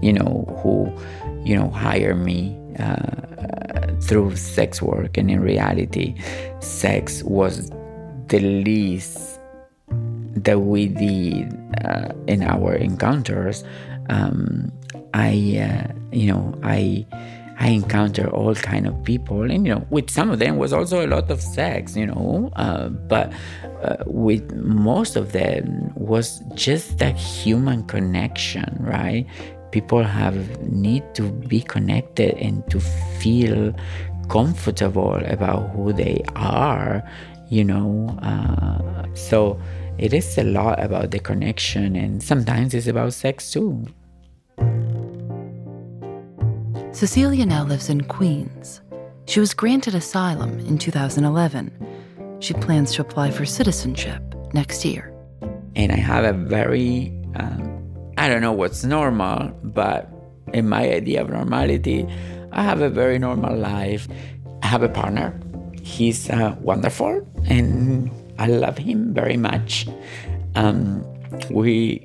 you 0.00 0.12
know, 0.12 0.44
who, 0.62 0.92
you 1.44 1.56
know, 1.56 1.70
hire 1.70 2.14
me 2.14 2.56
uh, 2.78 3.92
through 4.02 4.36
sex 4.36 4.80
work. 4.80 5.16
And 5.16 5.30
in 5.30 5.40
reality, 5.40 6.14
sex 6.60 7.22
was 7.24 7.70
the 8.28 8.40
least 8.40 9.40
that 10.34 10.60
we 10.60 10.86
did 10.86 11.52
uh, 11.84 12.12
in 12.26 12.42
our 12.42 12.74
encounters. 12.74 13.64
Um, 14.08 14.72
I, 15.14 15.88
uh, 15.88 15.92
you 16.12 16.26
know, 16.26 16.54
I 16.62 17.06
I 17.60 17.70
encounter 17.70 18.30
all 18.30 18.54
kind 18.54 18.86
of 18.86 19.02
people, 19.02 19.50
and 19.50 19.66
you 19.66 19.74
know, 19.74 19.86
with 19.90 20.10
some 20.10 20.30
of 20.30 20.38
them 20.38 20.58
was 20.58 20.72
also 20.72 21.04
a 21.04 21.08
lot 21.08 21.28
of 21.28 21.40
sex, 21.40 21.96
you 21.96 22.06
know, 22.06 22.50
uh, 22.54 22.88
but 22.88 23.32
uh, 23.82 23.96
with 24.06 24.54
most 24.54 25.16
of 25.16 25.32
them 25.32 25.92
was 25.96 26.40
just 26.54 26.98
that 26.98 27.16
human 27.16 27.82
connection, 27.84 28.76
right? 28.78 29.26
People 29.72 30.04
have 30.04 30.62
need 30.62 31.02
to 31.14 31.22
be 31.22 31.60
connected 31.60 32.36
and 32.38 32.68
to 32.70 32.78
feel 33.18 33.74
comfortable 34.28 35.20
about 35.26 35.70
who 35.70 35.92
they 35.92 36.22
are, 36.36 37.02
you 37.48 37.64
know. 37.64 38.16
Uh, 38.22 39.04
so 39.14 39.60
it 39.98 40.12
is 40.12 40.38
a 40.38 40.44
lot 40.44 40.80
about 40.80 41.10
the 41.10 41.18
connection, 41.18 41.96
and 41.96 42.22
sometimes 42.22 42.72
it's 42.72 42.86
about 42.86 43.14
sex 43.14 43.50
too. 43.50 43.84
Cecilia 46.92 47.46
now 47.46 47.64
lives 47.64 47.88
in 47.90 48.02
Queens. 48.02 48.80
She 49.26 49.40
was 49.40 49.52
granted 49.52 49.94
asylum 49.94 50.58
in 50.60 50.78
2011. 50.78 51.70
She 52.40 52.54
plans 52.54 52.94
to 52.94 53.02
apply 53.02 53.30
for 53.30 53.44
citizenship 53.44 54.22
next 54.54 54.84
year. 54.84 55.12
And 55.76 55.92
I 55.92 55.96
have 55.96 56.24
a 56.24 56.32
very, 56.32 57.12
um, 57.36 58.12
I 58.16 58.28
don't 58.28 58.40
know 58.40 58.52
what's 58.52 58.84
normal, 58.84 59.50
but 59.62 60.10
in 60.54 60.68
my 60.68 60.90
idea 60.90 61.20
of 61.20 61.28
normality, 61.28 62.06
I 62.52 62.62
have 62.62 62.80
a 62.80 62.88
very 62.88 63.18
normal 63.18 63.56
life. 63.56 64.08
I 64.62 64.66
have 64.66 64.82
a 64.82 64.88
partner. 64.88 65.38
He's 65.82 66.30
uh, 66.30 66.56
wonderful, 66.60 67.26
and 67.44 68.10
I 68.38 68.46
love 68.46 68.78
him 68.78 69.14
very 69.14 69.36
much. 69.36 69.86
Um, 70.54 71.04
we 71.50 72.04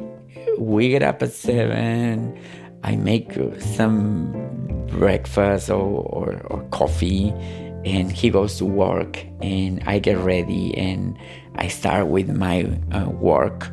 we 0.59 0.89
get 0.89 1.03
up 1.03 1.23
at 1.23 1.31
seven. 1.31 2.37
I 2.83 2.97
make 2.97 3.33
some 3.59 4.33
breakfast 4.87 5.69
or, 5.69 6.03
or, 6.03 6.41
or 6.47 6.63
coffee, 6.69 7.29
and 7.85 8.11
he 8.11 8.29
goes 8.29 8.57
to 8.57 8.65
work, 8.65 9.25
and 9.41 9.81
I 9.85 9.99
get 9.99 10.17
ready, 10.17 10.77
and 10.77 11.17
I 11.55 11.67
start 11.67 12.07
with 12.07 12.29
my 12.29 12.67
uh, 12.91 13.09
work. 13.09 13.69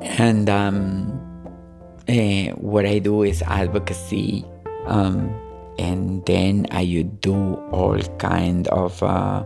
And 0.00 0.48
um, 0.48 1.20
uh, 2.08 2.54
what 2.54 2.86
I 2.86 2.98
do 2.98 3.22
is 3.22 3.42
advocacy, 3.42 4.44
um, 4.86 5.34
and 5.78 6.24
then 6.26 6.66
I 6.70 6.84
do 7.20 7.54
all 7.72 7.98
kind 8.18 8.68
of 8.68 9.02
uh, 9.02 9.44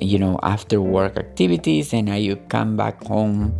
you 0.00 0.18
know 0.18 0.38
after 0.42 0.80
work 0.80 1.16
activities, 1.16 1.92
and 1.92 2.08
I 2.08 2.36
come 2.48 2.76
back 2.76 3.02
home 3.04 3.58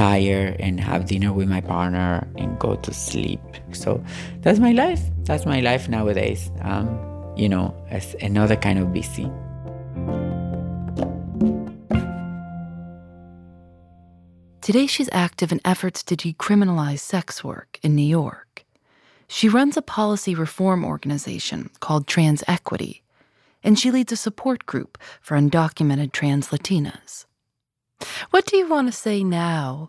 tired 0.00 0.56
and 0.60 0.80
have 0.80 1.04
dinner 1.04 1.30
with 1.30 1.46
my 1.46 1.60
partner 1.60 2.26
and 2.38 2.58
go 2.58 2.74
to 2.74 2.90
sleep. 2.94 3.38
So 3.72 4.02
that's 4.40 4.58
my 4.58 4.72
life. 4.72 5.02
That's 5.24 5.44
my 5.44 5.60
life 5.60 5.90
nowadays. 5.90 6.50
Um, 6.62 6.88
you 7.36 7.50
know, 7.50 7.76
as 7.90 8.16
another 8.22 8.56
kind 8.56 8.78
of 8.78 8.94
busy. 8.94 9.30
Today, 14.62 14.86
she's 14.86 15.10
active 15.12 15.52
in 15.52 15.60
efforts 15.66 16.02
to 16.04 16.16
decriminalize 16.16 17.00
sex 17.00 17.44
work 17.44 17.78
in 17.82 17.94
New 17.94 18.10
York. 18.20 18.64
She 19.28 19.50
runs 19.50 19.76
a 19.76 19.82
policy 19.82 20.34
reform 20.34 20.82
organization 20.82 21.68
called 21.80 22.06
Trans 22.06 22.42
Equity, 22.48 23.02
and 23.62 23.78
she 23.78 23.90
leads 23.90 24.12
a 24.12 24.16
support 24.16 24.64
group 24.64 24.96
for 25.20 25.36
undocumented 25.36 26.12
trans 26.12 26.48
Latinas. 26.48 27.26
What 28.30 28.46
do 28.46 28.56
you 28.56 28.68
want 28.68 28.88
to 28.88 28.92
say 28.92 29.24
now 29.24 29.88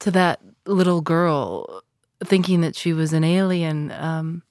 to 0.00 0.10
that 0.10 0.40
little 0.66 1.00
girl 1.00 1.82
thinking 2.24 2.60
that 2.60 2.76
she 2.76 2.92
was 2.92 3.12
an 3.12 3.24
alien, 3.24 3.90
um, 3.92 4.42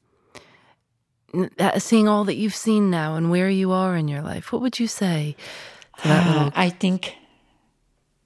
seeing 1.78 2.08
all 2.08 2.26
that 2.26 2.36
you've 2.36 2.56
seen 2.56 2.90
now 2.90 3.16
and 3.16 3.32
where 3.32 3.50
you 3.50 3.72
are 3.72 3.96
in 3.96 4.08
your 4.08 4.22
life? 4.22 4.52
What 4.52 4.62
would 4.62 4.80
you 4.80 4.88
say? 4.88 5.36
Uh, 6.04 6.52
I 6.56 6.70
think, 6.70 7.16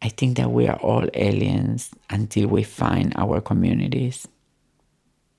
I 0.02 0.10
think 0.10 0.38
that 0.38 0.52
we 0.52 0.68
are 0.68 0.78
all 0.78 1.08
aliens 1.14 1.92
until 2.10 2.48
we 2.48 2.64
find 2.64 3.14
our 3.16 3.42
communities. 3.42 4.28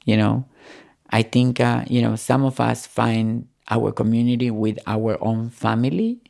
You 0.04 0.16
know, 0.16 0.44
I 1.10 1.22
think 1.22 1.60
uh, 1.60 1.84
you 1.88 2.00
know 2.00 2.16
some 2.16 2.44
of 2.44 2.60
us 2.60 2.86
find 2.86 3.48
our 3.68 3.90
community 3.90 4.50
with 4.50 4.78
our 4.86 5.18
own 5.20 5.50
family, 5.50 6.20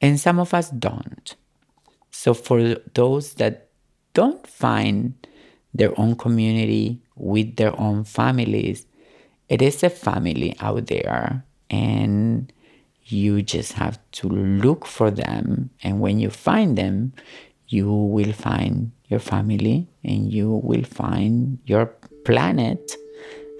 and 0.00 0.18
some 0.18 0.38
of 0.38 0.54
us 0.54 0.70
don't. 0.70 1.36
So 2.22 2.34
for 2.34 2.76
those 2.94 3.34
that 3.34 3.66
don't 4.14 4.46
find 4.46 5.14
their 5.74 5.92
own 5.98 6.14
community 6.14 7.02
with 7.16 7.56
their 7.56 7.74
own 7.80 8.04
families, 8.04 8.86
it 9.48 9.60
is 9.60 9.82
a 9.82 9.90
family 9.90 10.54
out 10.60 10.86
there 10.86 11.44
and 11.68 12.52
you 13.06 13.42
just 13.42 13.72
have 13.72 13.98
to 14.12 14.28
look 14.28 14.86
for 14.86 15.10
them. 15.10 15.70
And 15.82 16.00
when 16.00 16.20
you 16.20 16.30
find 16.30 16.78
them 16.78 17.12
you 17.66 17.90
will 17.90 18.32
find 18.32 18.92
your 19.08 19.18
family 19.18 19.88
and 20.04 20.32
you 20.32 20.60
will 20.62 20.84
find 20.84 21.58
your 21.64 21.86
planet 22.24 22.92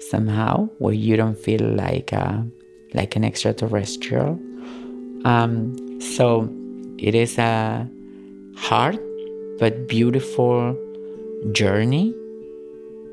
somehow 0.09 0.69
where 0.79 0.93
you 0.93 1.17
don't 1.17 1.37
feel 1.37 1.59
like 1.59 2.13
a, 2.13 2.47
like 2.93 3.17
an 3.17 3.25
extraterrestrial. 3.25 4.39
Um, 5.25 5.99
so 5.99 6.47
it 6.97 7.13
is 7.13 7.37
a 7.37 7.89
hard 8.55 8.99
but 9.59 9.87
beautiful 9.87 10.77
journey. 11.51 12.13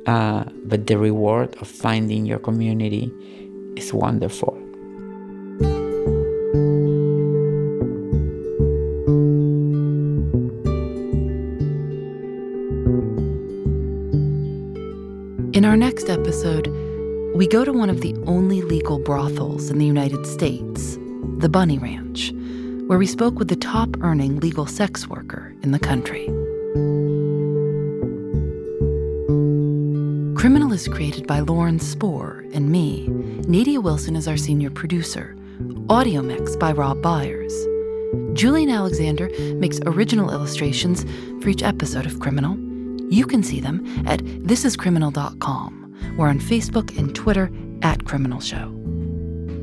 Uh, 0.06 0.44
but 0.64 0.86
the 0.86 0.96
reward 0.96 1.54
of 1.60 1.68
finding 1.68 2.26
your 2.26 2.38
community 2.38 3.12
is 3.76 3.92
wonderful. 3.92 4.56
In 15.52 15.64
our 15.64 15.76
next 15.76 16.08
episode, 16.08 16.68
we 17.34 17.46
go 17.46 17.64
to 17.64 17.72
one 17.72 17.90
of 17.90 18.00
the 18.00 18.14
only 18.26 18.62
legal 18.62 18.98
brothels 18.98 19.70
in 19.70 19.78
the 19.78 19.86
United 19.86 20.26
States, 20.26 20.98
the 21.38 21.48
Bunny 21.48 21.78
Ranch 21.78 22.32
where 22.90 22.98
we 22.98 23.06
spoke 23.06 23.38
with 23.38 23.46
the 23.46 23.54
top 23.80 23.96
earning 24.02 24.38
legal 24.40 24.66
sex 24.66 25.08
worker 25.08 25.54
in 25.62 25.72
the 25.72 25.78
country. 25.78 26.26
Criminal 30.38 30.70
is 30.74 30.86
created 30.86 31.26
by 31.26 31.40
Lauren 31.40 31.78
Spohr 31.78 32.44
and 32.52 32.70
me. 32.70 33.06
Nadia 33.48 33.80
Wilson 33.80 34.16
is 34.16 34.28
our 34.28 34.36
senior 34.36 34.68
producer. 34.68 35.34
Audio 35.88 36.20
mix 36.20 36.56
by 36.56 36.72
Rob 36.72 37.00
Byers. 37.00 37.54
Julian 38.34 38.68
Alexander 38.68 39.30
makes 39.54 39.80
original 39.86 40.30
illustrations 40.30 41.06
for 41.42 41.48
each 41.48 41.62
episode 41.62 42.04
of 42.04 42.20
Criminal. 42.20 42.58
You 43.10 43.26
can 43.26 43.42
see 43.42 43.60
them 43.60 43.86
at 44.06 44.20
thisiscriminal.com. 44.20 46.16
We're 46.18 46.28
on 46.28 46.38
Facebook 46.38 46.98
and 46.98 47.14
Twitter 47.14 47.50
at 47.80 48.04
Criminal 48.04 48.40
Show. 48.40 48.79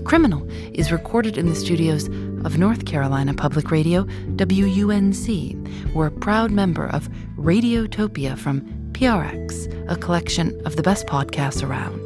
Criminal 0.07 0.49
is 0.73 0.89
recorded 0.89 1.37
in 1.37 1.47
the 1.47 1.55
studios 1.55 2.05
of 2.45 2.57
North 2.57 2.85
Carolina 2.85 3.33
Public 3.33 3.69
Radio, 3.71 4.05
WUNC. 4.37 5.93
We're 5.93 6.07
a 6.07 6.11
proud 6.11 6.49
member 6.49 6.87
of 6.87 7.09
Radiotopia 7.35 8.37
from 8.37 8.61
PRX, 8.93 9.67
a 9.91 9.97
collection 9.97 10.57
of 10.65 10.77
the 10.77 10.81
best 10.81 11.07
podcasts 11.07 11.61
around. 11.61 11.99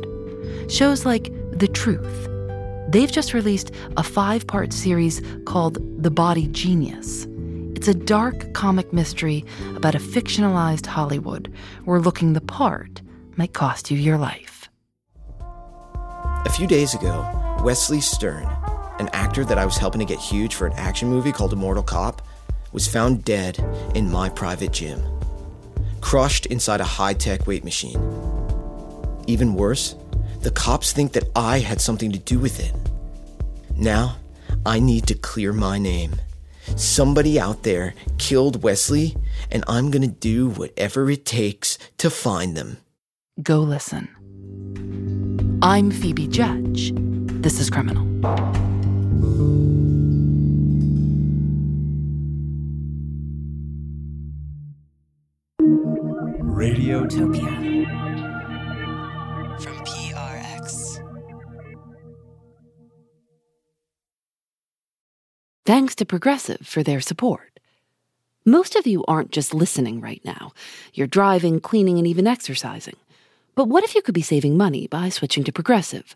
Shows 0.71 1.05
like 1.05 1.31
The 1.51 1.67
Truth. 1.67 2.27
They've 2.91 3.11
just 3.11 3.35
released 3.35 3.71
a 3.97 4.01
five 4.01 4.47
part 4.47 4.73
series 4.73 5.21
called 5.45 5.77
The 6.01 6.09
Body 6.09 6.47
Genius. 6.47 7.27
It's 7.75 7.87
a 7.87 7.93
dark 7.93 8.51
comic 8.53 8.91
mystery 8.91 9.45
about 9.75 9.93
a 9.93 9.99
fictionalized 9.99 10.87
Hollywood 10.87 11.53
where 11.85 11.99
looking 11.99 12.33
the 12.33 12.41
part 12.41 13.03
might 13.35 13.53
cost 13.53 13.91
you 13.91 13.97
your 13.99 14.17
life. 14.17 14.69
A 15.39 16.49
few 16.49 16.65
days 16.65 16.95
ago, 16.95 17.40
Wesley 17.61 18.01
Stern, 18.01 18.47
an 18.97 19.07
actor 19.13 19.45
that 19.45 19.59
I 19.59 19.65
was 19.65 19.77
helping 19.77 19.99
to 19.99 20.05
get 20.05 20.17
huge 20.17 20.55
for 20.55 20.65
an 20.65 20.73
action 20.73 21.07
movie 21.09 21.31
called 21.31 21.53
Immortal 21.53 21.83
Cop, 21.83 22.23
was 22.71 22.87
found 22.87 23.23
dead 23.23 23.59
in 23.93 24.09
my 24.09 24.29
private 24.29 24.71
gym, 24.71 25.03
crushed 25.99 26.47
inside 26.47 26.81
a 26.81 26.85
high 26.85 27.13
tech 27.13 27.45
weight 27.45 27.63
machine. 27.63 27.99
Even 29.27 29.53
worse, 29.53 29.95
the 30.39 30.49
cops 30.49 30.91
think 30.91 31.11
that 31.13 31.29
I 31.35 31.59
had 31.59 31.79
something 31.79 32.11
to 32.11 32.17
do 32.17 32.39
with 32.39 32.59
it. 32.59 32.73
Now, 33.77 34.15
I 34.65 34.79
need 34.79 35.05
to 35.07 35.13
clear 35.13 35.53
my 35.53 35.77
name. 35.77 36.15
Somebody 36.75 37.39
out 37.39 37.61
there 37.61 37.93
killed 38.17 38.63
Wesley, 38.63 39.15
and 39.51 39.63
I'm 39.67 39.91
gonna 39.91 40.07
do 40.07 40.49
whatever 40.49 41.11
it 41.11 41.25
takes 41.25 41.77
to 41.99 42.09
find 42.09 42.57
them. 42.57 42.77
Go 43.43 43.59
listen. 43.59 44.09
I'm 45.61 45.91
Phoebe 45.91 46.27
Judge. 46.27 46.91
This 47.41 47.59
is 47.59 47.71
Criminal. 47.71 48.05
Radiotopia 56.45 57.89
from 59.59 59.73
PRX. 59.79 60.99
Thanks 65.65 65.95
to 65.95 66.05
Progressive 66.05 66.59
for 66.61 66.83
their 66.83 67.01
support. 67.01 67.59
Most 68.45 68.75
of 68.75 68.85
you 68.85 69.03
aren't 69.07 69.31
just 69.31 69.55
listening 69.55 69.99
right 69.99 70.21
now. 70.23 70.51
You're 70.93 71.07
driving, 71.07 71.59
cleaning, 71.59 71.97
and 71.97 72.05
even 72.05 72.27
exercising. 72.27 72.97
But 73.55 73.67
what 73.67 73.83
if 73.83 73.95
you 73.95 74.03
could 74.03 74.13
be 74.13 74.21
saving 74.21 74.57
money 74.57 74.85
by 74.85 75.09
switching 75.09 75.43
to 75.45 75.51
Progressive? 75.51 76.15